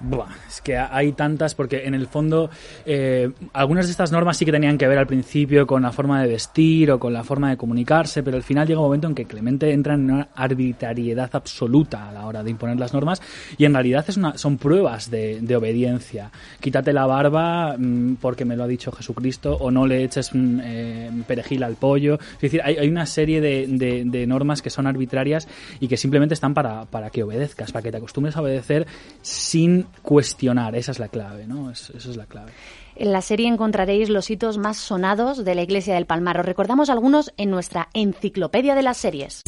Buah, 0.00 0.28
es 0.48 0.62
que 0.62 0.78
hay 0.78 1.12
tantas 1.12 1.54
porque 1.54 1.86
en 1.86 1.94
el 1.94 2.06
fondo 2.06 2.48
eh, 2.86 3.30
algunas 3.52 3.86
de 3.86 3.90
estas 3.90 4.10
normas 4.10 4.38
sí 4.38 4.46
que 4.46 4.52
tenían 4.52 4.78
que 4.78 4.88
ver 4.88 4.96
al 4.96 5.06
principio 5.06 5.66
con 5.66 5.82
la 5.82 5.92
forma 5.92 6.22
de 6.22 6.28
vestir 6.28 6.90
o 6.90 6.98
con 6.98 7.12
la 7.12 7.22
forma 7.22 7.50
de 7.50 7.58
comunicarse, 7.58 8.22
pero 8.22 8.38
al 8.38 8.42
final 8.42 8.66
llega 8.66 8.80
un 8.80 8.86
momento 8.86 9.08
en 9.08 9.14
que 9.14 9.26
Clemente 9.26 9.72
entra 9.72 9.94
en 9.94 10.10
una 10.10 10.28
arbitrariedad 10.34 11.28
absoluta 11.34 12.08
a 12.08 12.12
la 12.12 12.26
hora 12.26 12.42
de 12.42 12.50
imponer 12.50 12.78
las 12.78 12.94
normas 12.94 13.20
y 13.58 13.66
en 13.66 13.74
realidad 13.74 14.04
es 14.08 14.16
una, 14.16 14.38
son 14.38 14.56
pruebas 14.56 15.10
de, 15.10 15.54
obediencia. 15.54 16.30
Quítate 16.60 16.92
la 16.92 17.04
barba 17.06 17.76
mm, 17.76 18.14
porque 18.20 18.44
me 18.44 18.56
lo 18.56 18.64
ha 18.64 18.68
dicho 18.68 18.92
Jesucristo 18.92 19.56
o 19.60 19.70
no 19.70 19.86
le 19.86 20.04
eches 20.04 20.30
mm, 20.32 20.60
eh, 20.62 21.10
perejil 21.26 21.62
al 21.62 21.74
pollo. 21.74 22.14
Es 22.14 22.40
decir, 22.40 22.62
hay, 22.64 22.88
una 22.88 23.04
serie 23.04 23.40
de, 23.40 23.66
de, 24.06 24.26
normas 24.26 24.62
que 24.62 24.70
son 24.70 24.86
arbitrarias 24.86 25.48
y 25.80 25.88
que 25.88 25.96
simplemente 25.96 26.34
están 26.34 26.54
para, 26.54 26.86
para 26.86 27.10
que 27.10 27.22
obedezcas, 27.22 27.72
para 27.72 27.82
que 27.82 27.90
te 27.90 27.98
acostumbres 27.98 28.36
a 28.36 28.42
obedecer 28.42 28.86
sin 29.22 29.86
cuestionar. 30.02 30.74
Esa 30.74 30.92
es 30.92 30.98
la 30.98 31.08
clave, 31.08 31.46
¿no? 31.46 31.70
esa 31.70 31.96
es 31.96 32.16
la 32.16 32.26
clave. 32.26 32.52
En 32.96 33.12
la 33.12 33.22
serie 33.22 33.48
encontraréis 33.48 34.10
los 34.10 34.30
hitos 34.30 34.58
más 34.58 34.76
sonados 34.76 35.44
de 35.44 35.54
la 35.54 35.62
Iglesia 35.62 35.94
del 35.94 36.06
Palmar. 36.06 36.38
Os 36.38 36.46
recordamos 36.46 36.90
algunos 36.90 37.32
en 37.36 37.50
nuestra 37.50 37.88
enciclopedia 37.94 38.74
de 38.74 38.82
las 38.82 38.98
series. 38.98 39.42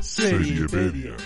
Seriepedia. 0.00 1.16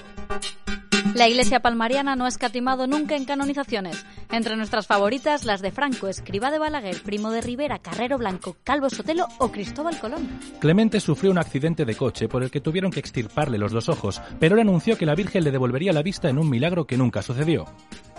La 1.15 1.29
Iglesia 1.29 1.61
palmariana 1.61 2.15
no 2.17 2.27
ha 2.27 2.29
escatimado 2.29 2.87
nunca 2.87 3.17
en 3.17 3.25
canonizaciones. 3.25 4.05
Entre 4.31 4.57
nuestras 4.57 4.87
favoritas, 4.87 5.45
las 5.45 5.63
de 5.63 5.71
Franco, 5.71 6.09
Escriba 6.09 6.51
de 6.51 6.59
Balaguer, 6.59 7.03
Primo 7.03 7.31
de 7.31 7.41
Rivera, 7.41 7.79
Carrero 7.79 8.19
Blanco, 8.19 8.57
Calvo 8.65 8.91
Sotelo 8.91 9.27
o 9.39 9.51
Cristóbal 9.51 9.99
Colón. 9.99 10.29
Clemente 10.61 11.01
sufrió 11.01 11.31
un 11.31 11.39
accidente 11.39 11.85
de 11.85 11.95
coche 11.95 12.29
por 12.29 12.43
el 12.43 12.51
que 12.51 12.61
tuvieron 12.61 12.91
que 12.91 13.01
extirparle 13.01 13.59
los 13.59 13.73
dos 13.73 13.89
ojos, 13.89 14.21
pero 14.41 14.57
él 14.57 14.63
anunció 14.63 14.99
que 14.99 15.07
la 15.07 15.15
Virgen 15.15 15.45
le 15.45 15.53
devolvería 15.53 15.93
la 15.93 16.03
vista 16.03 16.29
en 16.29 16.39
un 16.39 16.51
milagro 16.51 16.87
que 16.87 16.97
nunca 16.97 17.23
sucedió. 17.23 17.67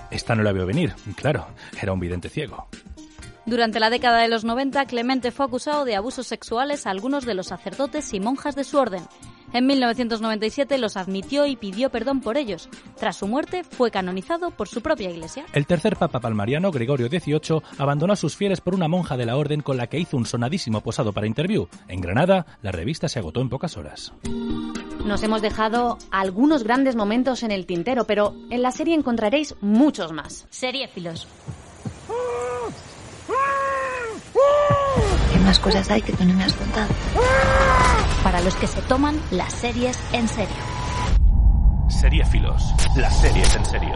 Esta 0.10 0.36
no 0.36 0.44
la 0.44 0.54
vio 0.54 0.66
venir, 0.66 0.94
claro, 1.16 1.48
era 1.82 1.92
un 1.92 2.00
vidente 2.00 2.30
ciego. 2.30 2.68
Durante 3.46 3.80
la 3.80 3.90
década 3.90 4.20
de 4.20 4.28
los 4.28 4.44
90, 4.44 4.86
Clemente 4.86 5.32
fue 5.32 5.46
acusado 5.46 5.86
de 5.86 5.96
abusos 5.96 6.28
sexuales 6.28 6.86
a 6.86 6.92
algunos 6.92 7.26
de 7.26 7.34
los 7.34 7.48
sacerdotes 7.48 8.14
y 8.14 8.20
monjas 8.20 8.56
de 8.56 8.66
su 8.66 8.78
orden. 8.78 9.04
En 9.54 9.66
1997 9.66 10.78
los 10.78 10.98
admitió 10.98 11.46
y 11.46 11.56
pidió 11.56 11.90
perdón 11.90 12.22
por 12.22 12.38
ellos. 12.38 12.70
Tras 12.98 13.18
su 13.18 13.28
muerte 13.28 13.64
fue 13.64 13.92
canonizado 13.92 14.52
por 14.52 14.68
su 14.68 14.82
propia 14.82 15.10
iglesia. 15.10 15.46
El 15.54 15.66
tercer 15.66 15.96
papa 15.96 16.20
palmariano, 16.20 16.72
Gregorio 16.72 17.08
XVIII, 17.08 17.62
abandonó 17.78 18.14
a 18.14 18.18
sus 18.18 18.36
fieles 18.36 18.62
por 18.62 18.76
una 18.76 18.88
monja 18.88 19.18
de 19.18 19.26
la 19.26 19.38
orden 19.38 19.62
con 19.62 19.78
la 19.78 19.88
que 19.88 20.00
hizo 20.00 20.18
un 20.18 20.26
sonadísimo 20.26 20.82
posado 20.82 21.14
para 21.14 21.28
interview. 21.28 21.68
En 21.88 22.02
Granada, 22.02 22.46
la 22.62 22.72
revista 22.72 23.08
se 23.08 23.20
agotó 23.20 23.42
en 23.42 23.50
pocas 23.50 23.78
horas. 23.78 24.14
Nos 25.06 25.24
hemos 25.24 25.42
dejado 25.42 25.98
algunos 26.12 26.64
grandes 26.64 26.96
momentos 26.96 27.44
en 27.44 27.52
el 27.52 27.66
tintero, 27.66 28.04
pero 28.06 28.36
en 28.50 28.62
la 28.62 28.72
serie 28.72 28.96
encontraréis 28.96 29.56
muchos 29.62 30.12
más. 30.12 30.46
Seriéfilos. 30.50 31.28
¿Qué 35.48 35.52
más 35.52 35.60
cosas 35.60 35.90
hay 35.92 36.02
que 36.02 36.12
tú 36.12 36.26
no 36.26 36.34
me 36.34 36.44
has 36.44 36.52
contado? 36.52 36.94
para 38.22 38.42
los 38.42 38.54
que 38.58 38.68
se 38.68 38.82
toman 38.82 39.18
las 39.32 39.54
series 39.54 39.98
en 40.12 40.28
serio. 40.28 40.58
Seriefilos, 41.88 42.74
las 42.98 43.18
series 43.22 43.56
en 43.56 43.64
serio. 43.64 43.96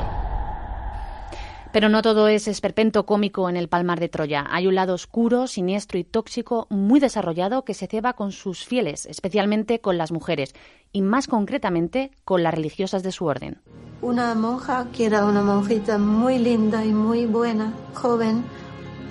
Pero 1.74 1.90
no 1.90 2.02
todo 2.02 2.30
es 2.30 2.48
esperpento 2.48 3.06
cómico 3.06 3.50
en 3.50 3.58
el 3.58 3.68
Palmar 3.68 4.00
de 4.00 4.08
Troya. 4.08 4.48
Hay 4.50 4.66
un 4.68 4.76
lado 4.76 4.94
oscuro, 4.94 5.46
siniestro 5.48 6.00
y 6.00 6.06
tóxico 6.06 6.68
muy 6.70 7.02
desarrollado 7.02 7.66
que 7.66 7.74
se 7.74 7.88
ceba 7.88 8.14
con 8.14 8.32
sus 8.32 8.64
fieles, 8.64 9.06
especialmente 9.06 9.82
con 9.82 9.98
las 9.98 10.14
mujeres, 10.14 10.56
y 10.94 11.02
más 11.02 11.28
concretamente 11.28 12.12
con 12.24 12.44
las 12.44 12.54
religiosas 12.54 13.04
de 13.04 13.12
su 13.12 13.26
orden. 13.26 13.60
Una 14.02 14.34
monja 14.36 14.88
que 14.94 15.06
era 15.06 15.26
una 15.26 15.42
monjita 15.42 15.98
muy 15.98 16.40
linda 16.40 16.86
y 16.86 16.94
muy 16.94 17.26
buena, 17.26 17.74
joven, 17.94 18.46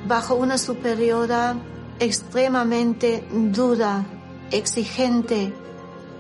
bajo 0.09 0.37
una 0.37 0.57
superiora 0.57 1.55
extremadamente 2.01 3.23
dura 3.31 4.05
exigente 4.51 5.53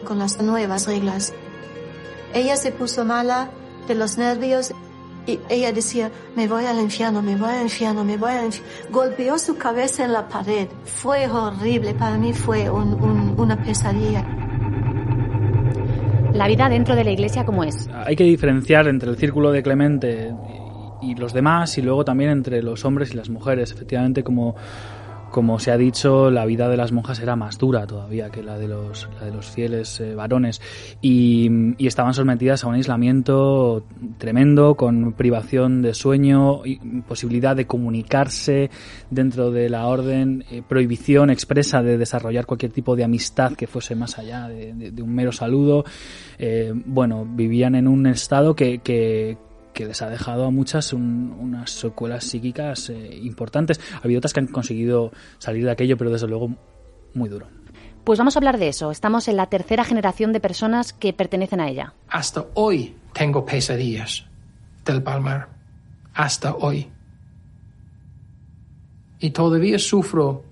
con 0.04 0.18
las 0.18 0.40
nuevas 0.40 0.87
reglas. 0.87 1.32
Ella 2.32 2.56
se 2.56 2.70
puso 2.70 3.04
mala 3.04 3.50
de 3.88 3.94
los 3.94 4.18
nervios 4.18 4.72
y 5.26 5.40
ella 5.49 5.72
decía, 5.72 6.10
me 6.37 6.46
voy 6.46 6.64
al 6.64 6.78
infierno, 6.80 7.22
me 7.22 7.37
voy 7.37 7.50
al 7.50 7.62
infierno, 7.62 8.04
me 8.04 8.16
voy 8.16 8.32
al 8.32 8.46
infierno. 8.46 8.70
Golpeó 8.90 9.38
su 9.38 9.56
cabeza 9.56 10.04
en 10.04 10.12
la 10.12 10.28
pared. 10.28 10.68
Fue 10.84 11.28
horrible, 11.28 11.94
para 11.94 12.16
mí 12.16 12.32
fue 12.32 12.70
una 12.70 13.62
pesadilla. 13.62 14.25
La 16.32 16.46
vida 16.46 16.68
dentro 16.68 16.94
de 16.94 17.04
la 17.04 17.10
iglesia, 17.10 17.44
¿cómo 17.44 17.64
es? 17.64 17.88
Hay 17.92 18.16
que 18.16 18.25
diferenciar 18.25 18.87
entre 18.87 19.10
el 19.10 19.16
círculo 19.16 19.50
de 19.50 19.62
Clemente 19.62 20.32
y 21.02 21.14
los 21.14 21.32
demás 21.32 21.76
y 21.76 21.82
luego 21.82 22.04
también 22.04 22.30
entre 22.30 22.62
los 22.62 22.84
hombres 22.84 23.12
y 23.12 23.16
las 23.16 23.28
mujeres. 23.28 23.72
Efectivamente, 23.72 24.22
como 24.22 24.54
como 25.30 25.58
se 25.58 25.70
ha 25.70 25.76
dicho, 25.76 26.30
la 26.30 26.44
vida 26.44 26.68
de 26.68 26.76
las 26.76 26.92
monjas 26.92 27.20
era 27.20 27.37
más 27.37 27.58
dura 27.58 27.87
todavía 27.87 28.30
que 28.30 28.42
la 28.42 28.58
de 28.58 28.68
los, 28.68 29.08
de 29.22 29.30
los 29.30 29.46
fieles 29.50 30.00
eh, 30.00 30.14
varones 30.14 30.60
y, 31.00 31.50
estaban 31.78 32.14
sometidas 32.14 32.62
a 32.62 32.68
un 32.68 32.76
aislamiento 32.76 33.84
tremendo 34.18 34.76
con 34.76 35.12
privación 35.14 35.82
de 35.82 35.92
sueño, 35.92 36.62
posibilidad 37.08 37.56
de 37.56 37.66
comunicarse 37.66 38.70
dentro 39.10 39.50
de 39.50 39.68
la 39.68 39.87
orden, 39.87 40.44
eh, 40.50 40.62
prohibición 40.66 41.30
expresa 41.30 41.82
de 41.82 41.99
desarrollar 41.99 42.46
cualquier 42.46 42.70
tipo 42.70 42.94
de 42.94 43.02
amistad 43.02 43.54
que 43.54 43.66
fuese 43.66 43.96
más 43.96 44.18
allá 44.18 44.49
de, 44.49 45.02
un 45.02 45.14
mero 45.14 45.32
saludo. 45.32 45.84
Eh, 46.38 46.72
bueno, 46.75 47.26
vivían 47.28 47.75
en 47.75 47.88
un 47.88 48.06
estado 48.06 48.54
que 48.54 48.80
que 49.73 49.87
les 49.87 50.03
ha 50.03 50.09
dejado 50.09 50.45
a 50.45 50.50
muchas 50.50 50.93
unas 50.93 51.71
secuelas 51.71 52.25
psíquicas 52.25 52.91
eh, 52.91 53.19
importantes. 53.23 53.81
Ha 53.95 54.05
habido 54.05 54.19
otras 54.19 54.33
que 54.33 54.41
han 54.41 54.47
conseguido 54.47 55.12
salir 55.39 55.65
de 55.65 55.71
aquello, 55.71 55.97
pero 55.97 56.11
desde 56.11 56.27
luego 56.27 56.55
muy 57.15 57.29
duro. 57.29 57.47
Pues 58.05 58.19
vamos 58.19 58.37
a 58.37 58.39
hablar 58.39 58.59
de 58.59 58.69
eso. 58.69 58.91
Estamos 58.91 59.29
en 59.29 59.37
la 59.37 59.47
tercera 59.47 59.85
generación 59.85 60.33
de 60.33 60.41
personas 60.41 60.93
que 60.93 61.12
pertenecen 61.12 61.61
a 61.61 61.69
ella. 61.69 61.95
Hasta 62.09 62.47
hoy 62.55 62.97
tengo 63.12 63.45
pesadillas 63.45 64.27
del 64.85 65.03
Palmar. 65.03 65.49
Hasta 66.15 66.55
hoy. 66.55 66.89
Y 69.19 69.31
todavía 69.31 69.79
sufro 69.79 70.45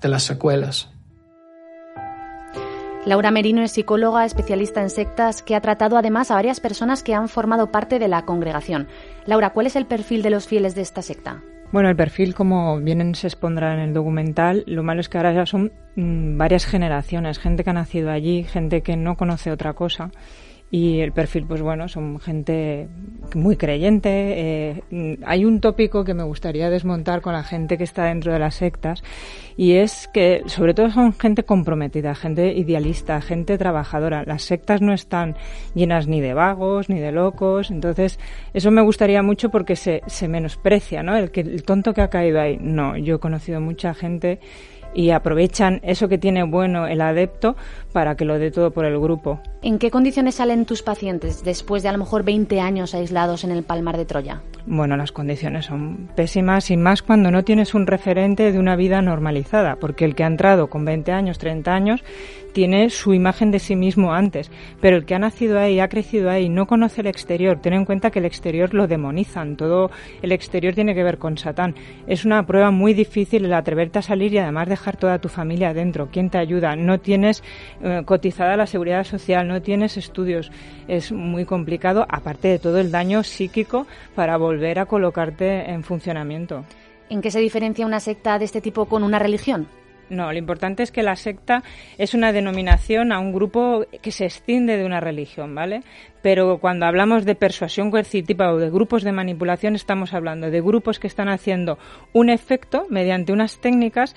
de 0.00 0.08
las 0.08 0.24
secuelas. 0.24 0.90
Laura 3.06 3.30
Merino 3.30 3.62
es 3.62 3.70
psicóloga 3.70 4.24
especialista 4.24 4.82
en 4.82 4.90
sectas 4.90 5.40
que 5.40 5.54
ha 5.54 5.60
tratado 5.60 5.96
además 5.96 6.32
a 6.32 6.34
varias 6.34 6.58
personas 6.58 7.04
que 7.04 7.14
han 7.14 7.28
formado 7.28 7.70
parte 7.70 8.00
de 8.00 8.08
la 8.08 8.22
congregación. 8.22 8.88
Laura, 9.26 9.50
¿cuál 9.50 9.68
es 9.68 9.76
el 9.76 9.86
perfil 9.86 10.22
de 10.22 10.30
los 10.30 10.48
fieles 10.48 10.74
de 10.74 10.82
esta 10.82 11.02
secta? 11.02 11.40
Bueno, 11.70 11.88
el 11.88 11.94
perfil, 11.94 12.34
como 12.34 12.80
bien 12.80 13.14
se 13.14 13.28
expondrá 13.28 13.74
en 13.74 13.78
el 13.78 13.94
documental, 13.94 14.64
lo 14.66 14.82
malo 14.82 15.00
es 15.00 15.08
que 15.08 15.18
ahora 15.18 15.32
ya 15.32 15.46
son 15.46 15.70
mm, 15.94 16.36
varias 16.36 16.66
generaciones, 16.66 17.38
gente 17.38 17.62
que 17.62 17.70
ha 17.70 17.74
nacido 17.74 18.10
allí, 18.10 18.42
gente 18.42 18.82
que 18.82 18.96
no 18.96 19.16
conoce 19.16 19.52
otra 19.52 19.74
cosa 19.74 20.10
y 20.68 20.98
el 20.98 21.12
perfil, 21.12 21.46
pues 21.46 21.62
bueno, 21.62 21.88
son 21.88 22.18
gente 22.18 22.88
muy 23.34 23.56
creyente. 23.56 24.80
Eh, 24.90 25.18
hay 25.24 25.44
un 25.44 25.60
tópico 25.60 26.04
que 26.04 26.12
me 26.12 26.24
gustaría 26.24 26.70
desmontar 26.70 27.20
con 27.20 27.34
la 27.34 27.44
gente 27.44 27.78
que 27.78 27.84
está 27.84 28.06
dentro 28.06 28.32
de 28.32 28.40
las 28.40 28.56
sectas 28.56 29.04
y 29.56 29.74
es 29.74 30.08
que 30.08 30.42
sobre 30.46 30.74
todo 30.74 30.90
son 30.90 31.12
gente 31.12 31.44
comprometida, 31.44 32.14
gente 32.14 32.52
idealista, 32.52 33.20
gente 33.20 33.56
trabajadora. 33.58 34.24
Las 34.26 34.42
sectas 34.42 34.82
no 34.82 34.92
están 34.92 35.36
llenas 35.74 36.06
ni 36.06 36.20
de 36.20 36.34
vagos 36.34 36.88
ni 36.88 37.00
de 37.00 37.12
locos, 37.12 37.70
entonces 37.70 38.18
eso 38.52 38.70
me 38.70 38.82
gustaría 38.82 39.22
mucho 39.22 39.50
porque 39.50 39.76
se, 39.76 40.02
se 40.06 40.28
menosprecia, 40.28 41.02
¿no? 41.02 41.16
El, 41.16 41.30
que, 41.30 41.40
el 41.40 41.62
tonto 41.62 41.94
que 41.94 42.02
ha 42.02 42.08
caído 42.08 42.40
ahí. 42.40 42.58
No, 42.60 42.96
yo 42.96 43.16
he 43.16 43.18
conocido 43.18 43.60
mucha 43.60 43.94
gente 43.94 44.40
y 44.96 45.10
aprovechan 45.10 45.80
eso 45.82 46.08
que 46.08 46.16
tiene 46.16 46.42
bueno 46.42 46.86
el 46.86 47.02
adepto 47.02 47.54
para 47.92 48.16
que 48.16 48.24
lo 48.24 48.38
dé 48.38 48.50
todo 48.50 48.70
por 48.70 48.86
el 48.86 48.98
grupo. 48.98 49.40
¿En 49.62 49.78
qué 49.78 49.90
condiciones 49.90 50.36
salen 50.36 50.64
tus 50.64 50.82
pacientes 50.82 51.44
después 51.44 51.82
de 51.82 51.90
a 51.90 51.92
lo 51.92 51.98
mejor 51.98 52.24
20 52.24 52.60
años 52.60 52.94
aislados 52.94 53.44
en 53.44 53.50
el 53.50 53.62
Palmar 53.62 53.98
de 53.98 54.06
Troya? 54.06 54.40
Bueno, 54.64 54.96
las 54.96 55.12
condiciones 55.12 55.66
son 55.66 56.08
pésimas 56.16 56.70
y 56.70 56.78
más 56.78 57.02
cuando 57.02 57.30
no 57.30 57.44
tienes 57.44 57.74
un 57.74 57.86
referente 57.86 58.50
de 58.50 58.58
una 58.58 58.74
vida 58.74 59.02
normalizada 59.02 59.45
porque 59.80 60.04
el 60.04 60.14
que 60.14 60.24
ha 60.24 60.26
entrado 60.26 60.68
con 60.68 60.84
20 60.84 61.12
años, 61.12 61.38
30 61.38 61.72
años, 61.72 62.04
tiene 62.56 62.88
su 62.88 63.12
imagen 63.12 63.50
de 63.50 63.58
sí 63.58 63.76
mismo 63.76 64.14
antes, 64.14 64.50
pero 64.80 64.96
el 64.96 65.04
que 65.04 65.14
ha 65.14 65.18
nacido 65.18 65.58
ahí, 65.58 65.78
ha 65.78 65.88
crecido 65.88 66.30
ahí, 66.30 66.48
no 66.48 66.66
conoce 66.66 67.02
el 67.02 67.06
exterior, 67.06 67.60
ten 67.60 67.74
en 67.74 67.84
cuenta 67.84 68.10
que 68.10 68.18
el 68.18 68.24
exterior 68.24 68.72
lo 68.72 68.86
demonizan, 68.86 69.56
todo 69.56 69.90
el 70.22 70.32
exterior 70.32 70.74
tiene 70.74 70.94
que 70.94 71.02
ver 71.02 71.18
con 71.18 71.36
Satán. 71.36 71.74
Es 72.06 72.24
una 72.24 72.46
prueba 72.46 72.70
muy 72.70 72.94
difícil 72.94 73.44
el 73.44 73.52
atreverte 73.52 73.98
a 73.98 74.02
salir 74.02 74.32
y 74.32 74.38
además 74.38 74.70
dejar 74.70 74.96
toda 74.96 75.18
tu 75.18 75.28
familia 75.28 75.68
adentro. 75.68 76.08
¿Quién 76.10 76.30
te 76.30 76.38
ayuda? 76.38 76.76
No 76.76 76.98
tienes 76.98 77.42
eh, 77.82 78.02
cotizada 78.06 78.56
la 78.56 78.66
seguridad 78.66 79.04
social, 79.04 79.46
no 79.46 79.60
tienes 79.60 79.98
estudios. 79.98 80.50
Es 80.88 81.12
muy 81.12 81.44
complicado, 81.44 82.06
aparte 82.08 82.48
de 82.48 82.58
todo 82.58 82.78
el 82.78 82.90
daño 82.90 83.22
psíquico 83.22 83.86
para 84.14 84.38
volver 84.38 84.78
a 84.78 84.86
colocarte 84.86 85.70
en 85.70 85.82
funcionamiento. 85.82 86.64
¿En 87.08 87.20
qué 87.20 87.30
se 87.30 87.40
diferencia 87.40 87.86
una 87.86 88.00
secta 88.00 88.38
de 88.38 88.44
este 88.44 88.60
tipo 88.60 88.86
con 88.86 89.02
una 89.02 89.18
religión? 89.18 89.68
No, 90.08 90.30
lo 90.30 90.38
importante 90.38 90.84
es 90.84 90.92
que 90.92 91.02
la 91.02 91.16
secta 91.16 91.64
es 91.98 92.14
una 92.14 92.32
denominación 92.32 93.10
a 93.10 93.18
un 93.18 93.32
grupo 93.32 93.84
que 94.02 94.12
se 94.12 94.24
extiende 94.24 94.76
de 94.76 94.84
una 94.84 95.00
religión, 95.00 95.54
¿vale? 95.54 95.82
Pero 96.22 96.58
cuando 96.58 96.86
hablamos 96.86 97.24
de 97.24 97.34
persuasión 97.34 97.90
coercitiva 97.90 98.52
o 98.52 98.58
de 98.58 98.70
grupos 98.70 99.02
de 99.02 99.10
manipulación, 99.10 99.74
estamos 99.74 100.14
hablando 100.14 100.50
de 100.50 100.60
grupos 100.60 101.00
que 101.00 101.08
están 101.08 101.28
haciendo 101.28 101.78
un 102.12 102.30
efecto 102.30 102.86
mediante 102.88 103.32
unas 103.32 103.58
técnicas 103.60 104.14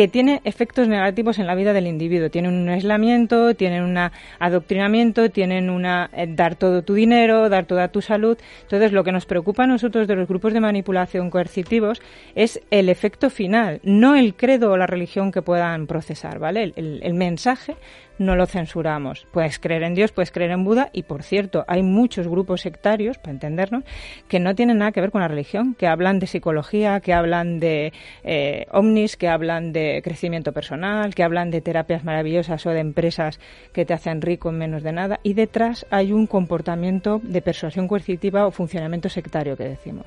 que 0.00 0.08
tiene 0.08 0.40
efectos 0.44 0.88
negativos 0.88 1.38
en 1.38 1.46
la 1.46 1.54
vida 1.54 1.74
del 1.74 1.86
individuo. 1.86 2.30
Tienen 2.30 2.54
un 2.54 2.70
aislamiento, 2.70 3.54
tienen 3.54 3.82
un 3.82 3.98
adoctrinamiento, 4.38 5.28
tienen 5.28 5.68
una 5.68 6.08
eh, 6.14 6.26
dar 6.26 6.54
todo 6.54 6.80
tu 6.80 6.94
dinero, 6.94 7.50
dar 7.50 7.66
toda 7.66 7.88
tu 7.88 8.00
salud. 8.00 8.38
Entonces, 8.62 8.92
lo 8.92 9.04
que 9.04 9.12
nos 9.12 9.26
preocupa 9.26 9.64
a 9.64 9.66
nosotros 9.66 10.08
de 10.08 10.16
los 10.16 10.26
grupos 10.26 10.54
de 10.54 10.60
manipulación 10.60 11.28
coercitivos 11.28 12.00
es 12.34 12.62
el 12.70 12.88
efecto 12.88 13.28
final, 13.28 13.80
no 13.82 14.14
el 14.14 14.36
credo 14.36 14.72
o 14.72 14.78
la 14.78 14.86
religión 14.86 15.32
que 15.32 15.42
puedan 15.42 15.86
procesar, 15.86 16.38
¿vale? 16.38 16.72
El, 16.76 17.12
mensaje 17.12 17.76
no 18.16 18.36
lo 18.36 18.46
censuramos. 18.46 19.26
Puedes 19.32 19.58
creer 19.58 19.82
en 19.82 19.94
Dios, 19.94 20.12
puedes 20.12 20.30
creer 20.30 20.52
en 20.52 20.64
Buda 20.64 20.88
y, 20.92 21.02
por 21.02 21.22
cierto, 21.22 21.64
hay 21.68 21.82
muchos 21.82 22.28
grupos 22.28 22.62
sectarios, 22.62 23.18
para 23.18 23.32
entendernos, 23.32 23.84
que 24.28 24.40
no 24.40 24.54
tienen 24.54 24.78
nada 24.78 24.92
que 24.92 25.00
ver 25.00 25.10
con 25.10 25.20
la 25.20 25.28
religión, 25.28 25.74
que 25.74 25.86
hablan 25.86 26.18
de 26.18 26.26
psicología, 26.26 27.00
que 27.00 27.12
hablan 27.12 27.60
de 27.60 27.92
eh, 28.24 28.66
ovnis, 28.72 29.16
que 29.16 29.28
hablan 29.28 29.72
de 29.72 29.89
crecimiento 30.02 30.52
personal, 30.52 31.14
que 31.14 31.22
hablan 31.22 31.50
de 31.50 31.60
terapias 31.60 32.04
maravillosas 32.04 32.64
o 32.66 32.70
de 32.70 32.80
empresas 32.80 33.40
que 33.72 33.84
te 33.84 33.94
hacen 33.94 34.22
rico 34.22 34.50
en 34.50 34.58
menos 34.58 34.82
de 34.82 34.92
nada 34.92 35.20
y 35.22 35.34
detrás 35.34 35.86
hay 35.90 36.12
un 36.12 36.26
comportamiento 36.26 37.20
de 37.22 37.42
persuasión 37.42 37.88
coercitiva 37.88 38.46
o 38.46 38.50
funcionamiento 38.50 39.08
sectario 39.08 39.56
que 39.56 39.64
decimos. 39.64 40.06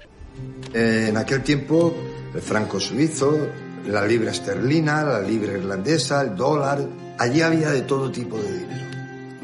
En 0.73 1.15
aquel 1.17 1.43
tiempo, 1.43 1.93
el 2.33 2.41
franco 2.41 2.79
suizo, 2.79 3.47
la 3.87 4.05
libra 4.05 4.31
esterlina, 4.31 5.03
la 5.03 5.21
libra 5.21 5.53
irlandesa, 5.53 6.21
el 6.21 6.35
dólar, 6.35 6.79
Allí 7.17 7.41
había 7.41 7.69
de 7.69 7.81
todo 7.83 8.11
tipo 8.11 8.37
de 8.37 8.59
dinero, 8.59 8.85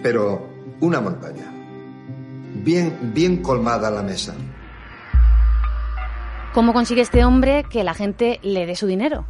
pero 0.02 0.50
una 0.80 1.00
montaña, 1.00 1.46
bien, 2.64 3.14
bien 3.14 3.44
colmada 3.44 3.92
la 3.92 4.02
mesa. 4.02 4.34
¿Cómo 6.54 6.74
consigue 6.74 7.02
este 7.02 7.24
hombre 7.24 7.64
que 7.70 7.84
la 7.84 7.94
gente 7.94 8.40
le 8.42 8.66
dé 8.66 8.76
su 8.76 8.88
dinero? 8.88 9.26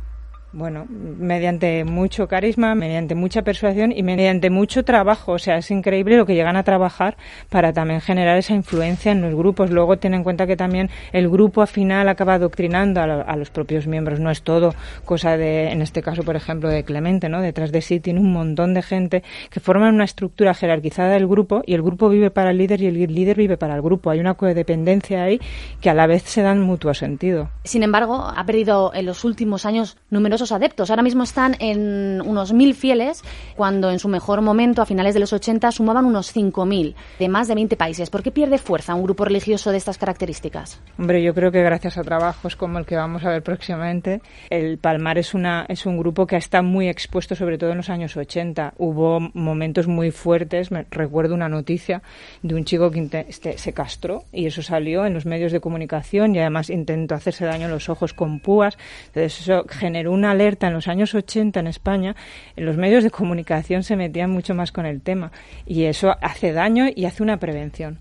Bueno, 0.52 0.88
mediante 0.90 1.84
mucho 1.84 2.28
carisma, 2.28 2.74
mediante 2.74 3.14
mucha 3.14 3.44
persuasión 3.44 3.92
y 3.92 4.02
mediante 4.02 4.50
mucho 4.50 4.84
trabajo. 4.84 5.34
O 5.34 5.40
sea, 5.40 5.58
es 5.58 5.70
increíble 5.70 6.18
lo 6.18 6.26
que 6.26 6.34
llegan 6.34 6.56
a 6.56 6.64
trabajar 6.64 7.18
para 7.50 7.72
también 7.72 8.02
generar 8.02 8.36
esa 8.36 8.56
influencia 8.56 9.12
en 9.12 9.22
los 9.22 9.36
grupos. 9.36 9.70
Luego 9.70 9.98
ten 9.98 10.16
en 10.16 10.24
cuenta 10.24 10.48
que 10.48 10.58
también 10.58 10.90
el 11.14 11.30
grupo 11.30 11.62
al 11.62 11.68
final 11.68 12.10
acaba 12.10 12.34
adoctrinando 12.34 13.00
a, 13.00 13.36
los 13.36 13.52
propios 13.52 13.86
miembros. 13.86 14.20
No 14.20 14.32
es 14.32 14.42
todo 14.42 14.74
cosa 15.06 15.38
de, 15.38 15.72
en 15.72 15.84
este 15.84 16.02
caso, 16.02 16.24
por 16.24 16.36
ejemplo, 16.36 16.68
de 16.70 16.84
Clemente, 16.84 17.30
¿no? 17.30 17.42
Detrás 17.42 17.72
de 17.72 17.82
sí 17.82 18.00
tiene 18.00 18.20
un 18.20 18.34
montón 18.34 18.74
de 18.74 18.82
gente 18.82 19.24
que 19.52 19.60
forman 19.60 19.94
una 19.94 20.06
estructura 20.06 20.56
jerarquizada 20.56 21.10
del 21.10 21.28
grupo 21.28 21.62
y 21.64 21.76
el 21.76 21.84
grupo 21.84 22.10
vive 22.10 22.32
para 22.32 22.50
el 22.50 22.58
líder 22.58 22.82
y 22.82 22.88
el 22.88 23.14
líder 23.14 23.38
vive 23.38 23.58
para 23.58 23.76
el 23.76 23.84
grupo. 23.84 24.10
Hay 24.10 24.20
una 24.20 24.34
codependencia 24.34 25.24
ahí 25.24 25.40
que 25.80 25.92
a 25.92 25.94
la 25.94 26.08
vez 26.08 26.24
se 26.24 26.42
dan 26.42 26.60
mutuo 26.60 26.96
sentido. 26.96 27.50
Sin 27.66 27.84
embargo, 27.84 28.34
ha 28.36 28.46
perdido 28.46 28.92
en 28.96 29.06
los 29.06 29.24
últimos 29.24 29.68
años 29.68 29.96
números 30.10 30.39
adeptos. 30.52 30.90
Ahora 30.90 31.04
mismo 31.04 31.24
están 31.24 31.56
en 31.60 32.22
unos 32.22 32.54
mil 32.54 32.74
fieles, 32.76 33.24
cuando 33.56 33.92
en 33.92 34.00
su 34.00 34.08
mejor 34.08 34.42
momento, 34.42 34.82
a 34.82 34.86
finales 34.86 35.14
de 35.14 35.20
los 35.20 35.34
80, 35.34 35.72
sumaban 35.72 36.06
unos 36.06 36.36
5.000 36.36 36.96
de 37.20 37.30
más 37.30 37.48
de 37.48 37.56
20 37.56 37.76
países. 37.76 38.10
¿Por 38.10 38.24
qué 38.24 38.32
pierde 38.32 38.58
fuerza 38.58 38.96
un 38.96 39.04
grupo 39.04 39.26
religioso 39.26 39.72
de 39.72 39.78
estas 39.78 39.98
características? 39.98 40.82
Hombre, 40.98 41.22
yo 41.22 41.34
creo 41.34 41.52
que 41.52 41.62
gracias 41.62 41.98
a 41.98 42.04
trabajos 42.04 42.56
como 42.56 42.80
el 42.80 42.86
que 42.86 42.96
vamos 42.96 43.24
a 43.26 43.30
ver 43.30 43.44
próximamente, 43.44 44.22
el 44.50 44.78
Palmar 44.78 45.18
es, 45.18 45.34
una, 45.34 45.66
es 45.68 45.86
un 45.86 45.98
grupo 45.98 46.26
que 46.26 46.36
está 46.36 46.62
muy 46.62 46.88
expuesto, 46.88 47.36
sobre 47.36 47.58
todo 47.58 47.72
en 47.72 47.78
los 47.78 47.90
años 47.90 48.16
80. 48.16 48.74
Hubo 48.78 49.20
momentos 49.34 49.88
muy 49.88 50.12
fuertes. 50.12 50.72
Me 50.72 50.86
recuerdo 50.90 51.36
una 51.36 51.50
noticia 51.50 52.02
de 52.42 52.56
un 52.56 52.66
chico 52.66 52.92
que 52.92 53.26
este, 53.28 53.58
se 53.58 53.74
castró 53.74 54.24
y 54.32 54.46
eso 54.46 54.62
salió 54.62 55.06
en 55.06 55.14
los 55.14 55.26
medios 55.26 55.52
de 55.52 55.60
comunicación 55.60 56.36
y 56.36 56.40
además 56.40 56.70
intentó 56.70 57.16
hacerse 57.16 57.46
daño 57.46 57.66
en 57.66 57.72
los 57.72 57.90
ojos 57.90 58.14
con 58.14 58.40
púas. 58.40 58.78
Entonces 59.08 59.42
eso 59.42 59.66
generó 59.68 60.12
una 60.12 60.29
alerta 60.30 60.68
en 60.68 60.74
los 60.74 60.88
años 60.88 61.14
80 61.14 61.60
en 61.60 61.68
España, 61.68 62.16
en 62.56 62.66
los 62.66 62.78
medios 62.78 63.04
de 63.04 63.12
comunicación 63.12 63.84
se 63.84 63.96
metían 63.96 64.30
mucho 64.30 64.56
más 64.56 64.72
con 64.72 64.86
el 64.86 65.02
tema 65.02 65.32
y 65.66 65.84
eso 65.84 66.16
hace 66.22 66.54
daño 66.54 66.86
y 66.94 67.06
hace 67.06 67.24
una 67.24 67.38
prevención. 67.38 68.00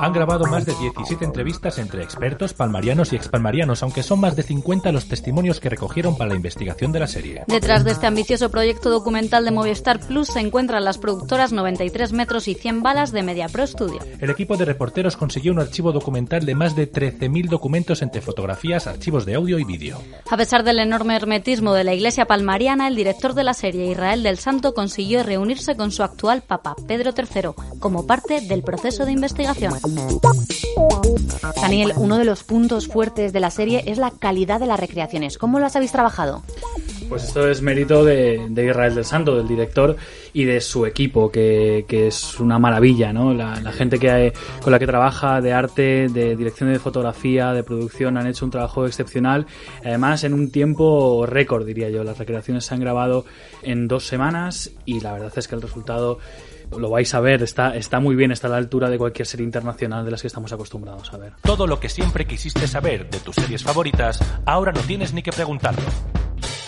Han 0.00 0.12
grabado 0.12 0.46
más 0.46 0.66
de 0.66 0.74
17 0.74 1.24
entrevistas 1.24 1.78
entre 1.78 2.02
expertos, 2.02 2.52
palmarianos 2.52 3.12
y 3.12 3.16
expalmarianos, 3.16 3.82
aunque 3.82 4.02
son 4.02 4.20
más 4.20 4.36
de 4.36 4.42
50 4.42 4.92
los 4.92 5.06
testimonios 5.06 5.60
que 5.60 5.70
recogieron 5.70 6.16
para 6.16 6.30
la 6.30 6.36
investigación 6.36 6.92
de 6.92 7.00
la 7.00 7.06
serie. 7.06 7.44
Detrás 7.46 7.84
de 7.84 7.92
este 7.92 8.06
ambicioso 8.06 8.50
proyecto 8.50 8.90
documental 8.90 9.44
de 9.44 9.50
Movistar 9.52 10.00
Plus 10.00 10.28
se 10.28 10.40
encuentran 10.40 10.84
las 10.84 10.98
productoras 10.98 11.52
93 11.52 12.12
metros 12.12 12.48
y 12.48 12.54
100 12.54 12.82
balas 12.82 13.12
de 13.12 13.22
Media 13.22 13.48
Pro 13.48 13.66
Studio. 13.66 14.00
El 14.20 14.30
equipo 14.30 14.56
de 14.56 14.64
reporteros 14.64 15.16
consiguió 15.16 15.52
un 15.52 15.60
archivo 15.60 15.92
documental 15.92 16.44
de 16.44 16.54
más 16.54 16.74
de 16.74 16.90
13.000 16.90 17.48
documentos 17.48 18.02
entre 18.02 18.20
fotografías, 18.20 18.86
archivos 18.86 19.24
de 19.24 19.36
audio 19.36 19.58
y 19.58 19.64
vídeo. 19.64 19.98
A 20.30 20.36
pesar 20.36 20.64
del 20.64 20.80
enorme 20.80 21.16
hermetismo 21.16 21.72
de 21.72 21.84
la 21.84 21.94
iglesia 21.94 22.26
palmariana, 22.26 22.88
el 22.88 22.96
director 22.96 23.34
de 23.34 23.44
la 23.44 23.54
serie, 23.54 23.90
Israel 23.90 24.22
del 24.24 24.38
Santo, 24.38 24.74
consiguió 24.74 25.22
reunirse 25.22 25.76
con 25.76 25.92
su 25.92 26.02
actual 26.02 26.42
papa, 26.42 26.74
Pedro 26.88 27.12
III, 27.16 27.50
como 27.78 28.06
parte 28.06 28.40
del 28.40 28.64
proceso 28.64 29.04
de 29.06 29.12
investigación. 29.12 29.74
Daniel, 31.60 31.92
uno 31.96 32.18
de 32.18 32.24
los 32.24 32.42
puntos 32.42 32.88
fuertes 32.88 33.32
de 33.32 33.40
la 33.40 33.50
serie 33.50 33.84
es 33.86 33.98
la 33.98 34.10
calidad 34.10 34.58
de 34.58 34.66
las 34.66 34.80
recreaciones. 34.80 35.38
¿Cómo 35.38 35.60
las 35.60 35.76
habéis 35.76 35.92
trabajado? 35.92 36.42
Pues 37.08 37.24
esto 37.24 37.48
es 37.48 37.62
mérito 37.62 38.04
de, 38.04 38.48
Israel 38.50 38.94
del 38.94 39.04
Santo, 39.04 39.36
del 39.36 39.46
director, 39.46 39.96
y 40.32 40.44
de 40.44 40.60
su 40.60 40.86
equipo, 40.86 41.30
que, 41.30 41.84
es 41.88 42.40
una 42.40 42.58
maravilla, 42.58 43.12
¿no? 43.12 43.32
La, 43.34 43.56
gente 43.72 43.98
que 43.98 44.32
con 44.62 44.72
la 44.72 44.78
que 44.78 44.86
trabaja, 44.86 45.40
de 45.40 45.52
arte, 45.52 46.08
de 46.08 46.36
dirección 46.36 46.72
de 46.72 46.78
fotografía, 46.78 47.52
de 47.52 47.62
producción, 47.62 48.16
han 48.16 48.26
hecho 48.26 48.44
un 48.44 48.50
trabajo 48.50 48.86
excepcional. 48.86 49.46
Además, 49.84 50.24
en 50.24 50.34
un 50.34 50.50
tiempo 50.50 51.26
récord, 51.26 51.66
diría 51.66 51.90
yo. 51.90 52.04
Las 52.04 52.18
recreaciones 52.18 52.64
se 52.64 52.74
han 52.74 52.80
grabado 52.80 53.24
en 53.62 53.88
dos 53.88 54.06
semanas 54.06 54.70
y 54.84 55.00
la 55.00 55.12
verdad 55.12 55.32
es 55.36 55.48
que 55.48 55.54
el 55.54 55.62
resultado 55.62 56.18
lo 56.78 56.90
vais 56.90 57.12
a 57.14 57.20
ver, 57.20 57.42
está, 57.42 57.76
está 57.76 58.00
muy 58.00 58.16
bien, 58.16 58.32
está 58.32 58.48
a 58.48 58.50
la 58.50 58.56
altura 58.56 58.88
de 58.90 58.98
cualquier 58.98 59.26
serie 59.26 59.44
internacional 59.44 60.04
de 60.04 60.10
las 60.10 60.22
que 60.22 60.28
estamos 60.28 60.52
acostumbrados 60.52 61.12
a 61.12 61.18
ver. 61.18 61.34
Todo 61.42 61.66
lo 61.66 61.78
que 61.78 61.88
siempre 61.88 62.26
quisiste 62.26 62.66
saber 62.66 63.08
de 63.10 63.20
tus 63.20 63.36
series 63.36 63.62
favoritas, 63.62 64.20
ahora 64.46 64.72
no 64.72 64.80
tienes 64.80 65.12
ni 65.12 65.22
que 65.22 65.32
preguntarlo. 65.32 65.84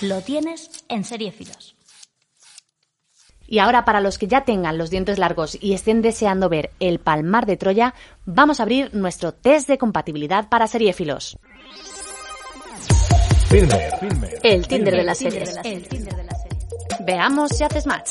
Lo 0.03 0.21
tienes 0.21 0.85
en 0.89 1.05
Seriefilos. 1.05 1.75
Y 3.47 3.61
ahora 3.61 3.85
para 3.85 4.01
los 4.01 4.19
que 4.19 4.27
ya 4.27 4.45
tengan 4.45 4.77
los 4.77 4.91
dientes 4.91 5.19
largos 5.19 5.57
y 5.61 5.73
estén 5.73 6.03
deseando 6.03 6.49
ver 6.49 6.71
El 6.81 6.99
Palmar 6.99 7.47
de 7.47 7.57
Troya, 7.57 7.95
vamos 8.25 8.61
a 8.61 8.65
abrir 8.65 8.93
nuestro 8.95 9.33
test 9.33 9.69
de 9.69 9.79
compatibilidad 9.79 10.49
para 10.49 10.67
seriéfilos. 10.67 11.39
El 14.43 14.67
Tinder 14.67 14.97
de 14.97 15.05
la 15.05 15.15
serie. 15.15 15.45
Veamos 17.07 17.53
si 17.53 17.65
haces 17.65 17.87
match. 17.87 18.11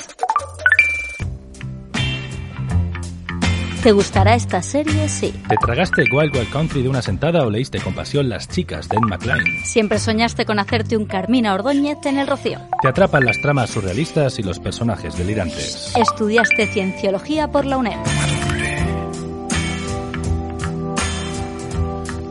¿Te 3.86 3.92
gustará 3.92 4.34
esta 4.34 4.64
serie? 4.64 5.08
Sí. 5.08 5.32
¿Te 5.48 5.58
tragaste 5.58 6.06
Wild 6.12 6.36
Wild 6.36 6.50
Country 6.50 6.82
de 6.82 6.90
una 6.90 7.04
sentada 7.04 7.44
o 7.46 7.52
leíste 7.52 7.80
con 7.80 7.94
pasión 7.94 8.28
Las 8.28 8.50
chicas 8.50 8.90
de 8.90 8.98
Ed 8.98 9.04
McLean? 9.04 9.38
Siempre 9.64 10.00
soñaste 10.00 10.44
con 10.44 10.58
hacerte 10.58 10.98
un 10.98 11.06
Carmina 11.06 11.54
Ordóñez 11.54 12.00
en 12.06 12.18
el 12.18 12.26
Rocío. 12.26 12.62
¿Te 12.82 12.88
atrapan 12.88 13.26
las 13.26 13.40
tramas 13.40 13.70
surrealistas 13.70 14.40
y 14.40 14.42
los 14.42 14.58
personajes 14.58 15.16
delirantes? 15.16 15.94
¿Estudiaste 15.96 16.66
Cienciología 16.66 17.52
por 17.52 17.68
la 17.68 17.78
UNED? 17.78 18.00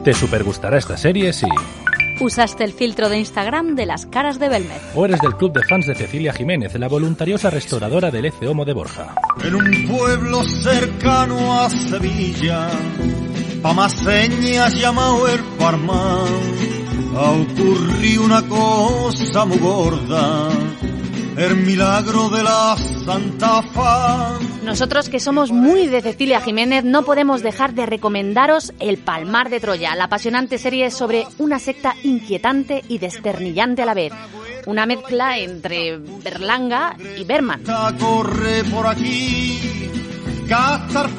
¿Te 0.02 0.12
supergustará 0.12 0.78
esta 0.78 0.96
serie? 0.96 1.32
Sí. 1.32 1.46
¿Usaste 2.20 2.64
el 2.64 2.72
filtro 2.72 3.09
de 3.09 3.18
Instagram 3.18 3.74
de 3.74 3.87
las 3.87 4.07
caras 4.07 4.38
de 4.38 4.48
Belmed? 4.48 4.81
¿O 4.94 5.05
eres 5.05 5.20
del 5.20 5.37
club 5.37 5.53
de 5.53 5.62
fans 5.68 5.87
de 5.87 5.94
Cecilia 5.94 6.33
Jiménez, 6.33 6.74
la 6.79 6.88
voluntariosa 6.88 7.50
restauradora 7.50 8.11
del 8.11 8.27
Homo 8.46 8.64
de 8.64 8.72
Borja? 8.72 9.14
En 9.44 9.55
un 9.55 9.88
pueblo 9.88 10.44
cercano 10.44 11.61
a 11.61 11.70
Sevilla 11.70 12.68
llamado 14.74 15.27
el 15.27 15.42
Parma, 15.59 16.24
ocurrido 17.16 18.24
una 18.24 18.42
cosa 18.42 19.44
muy 19.46 19.59
gorda, 19.59 20.48
el 21.36 21.56
milagro 21.56 22.28
de 22.28 22.42
la 22.42 22.76
Santa 23.04 23.62
Fa. 23.62 24.38
Nosotros 24.62 25.08
que 25.08 25.20
somos 25.20 25.50
muy 25.50 25.86
de 25.86 26.00
Cecilia 26.00 26.40
Jiménez 26.40 26.84
no 26.84 27.04
podemos 27.04 27.42
dejar 27.42 27.74
de 27.74 27.86
recomendaros 27.86 28.72
El 28.78 28.98
Palmar 28.98 29.50
de 29.50 29.60
Troya, 29.60 29.94
la 29.96 30.04
apasionante 30.04 30.58
serie 30.58 30.90
sobre 30.90 31.26
una 31.38 31.58
secta 31.58 31.94
inquietante 32.02 32.84
y 32.88 32.98
desternillante 32.98 33.82
a 33.82 33.86
la 33.86 33.94
vez. 33.94 34.12
Una 34.66 34.86
mezcla 34.86 35.38
entre 35.38 35.98
Berlanga 35.98 36.96
y 37.18 37.24
Berman. 37.24 37.62
Corre 37.98 38.64
por 38.64 38.86
aquí, 38.86 39.60
Castar 40.48 41.10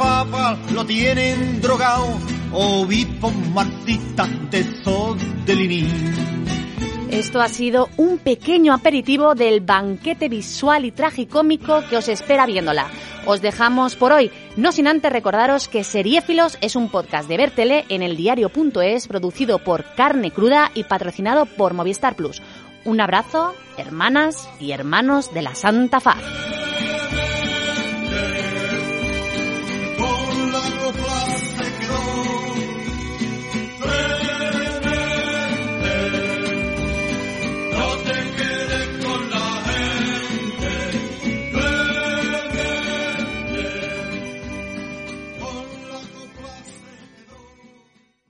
lo 0.73 0.85
tienen 0.85 1.61
drogado, 1.61 2.17
obispo 2.51 3.31
marxista 3.31 4.27
de 4.49 4.63
Sodelini. 4.83 6.34
Esto 7.11 7.39
ha 7.39 7.47
sido 7.47 7.89
un 7.97 8.17
pequeño 8.17 8.73
aperitivo 8.73 9.35
del 9.35 9.61
banquete 9.61 10.27
visual 10.27 10.85
y 10.85 10.91
tragicómico 10.91 11.83
que 11.89 11.97
os 11.97 12.09
espera 12.09 12.45
viéndola. 12.45 12.87
Os 13.25 13.41
dejamos 13.41 13.95
por 13.95 14.11
hoy, 14.11 14.31
no 14.57 14.71
sin 14.71 14.87
antes 14.87 15.11
recordaros 15.11 15.67
que 15.67 15.83
Seriéfilos 15.83 16.57
es 16.61 16.75
un 16.75 16.89
podcast 16.89 17.29
de 17.29 17.37
Bertele 17.37 17.85
en 17.89 18.01
el 18.01 18.17
diario.es 18.17 19.07
producido 19.07 19.59
por 19.59 19.85
Carne 19.95 20.31
Cruda 20.31 20.71
y 20.73 20.83
patrocinado 20.83 21.45
por 21.45 21.73
Movistar 21.73 22.15
Plus. 22.15 22.41
Un 22.83 22.99
abrazo, 22.99 23.53
hermanas 23.77 24.49
y 24.59 24.71
hermanos 24.71 25.33
de 25.33 25.41
la 25.41 25.55
Santa 25.55 25.99
Faz. 25.99 26.21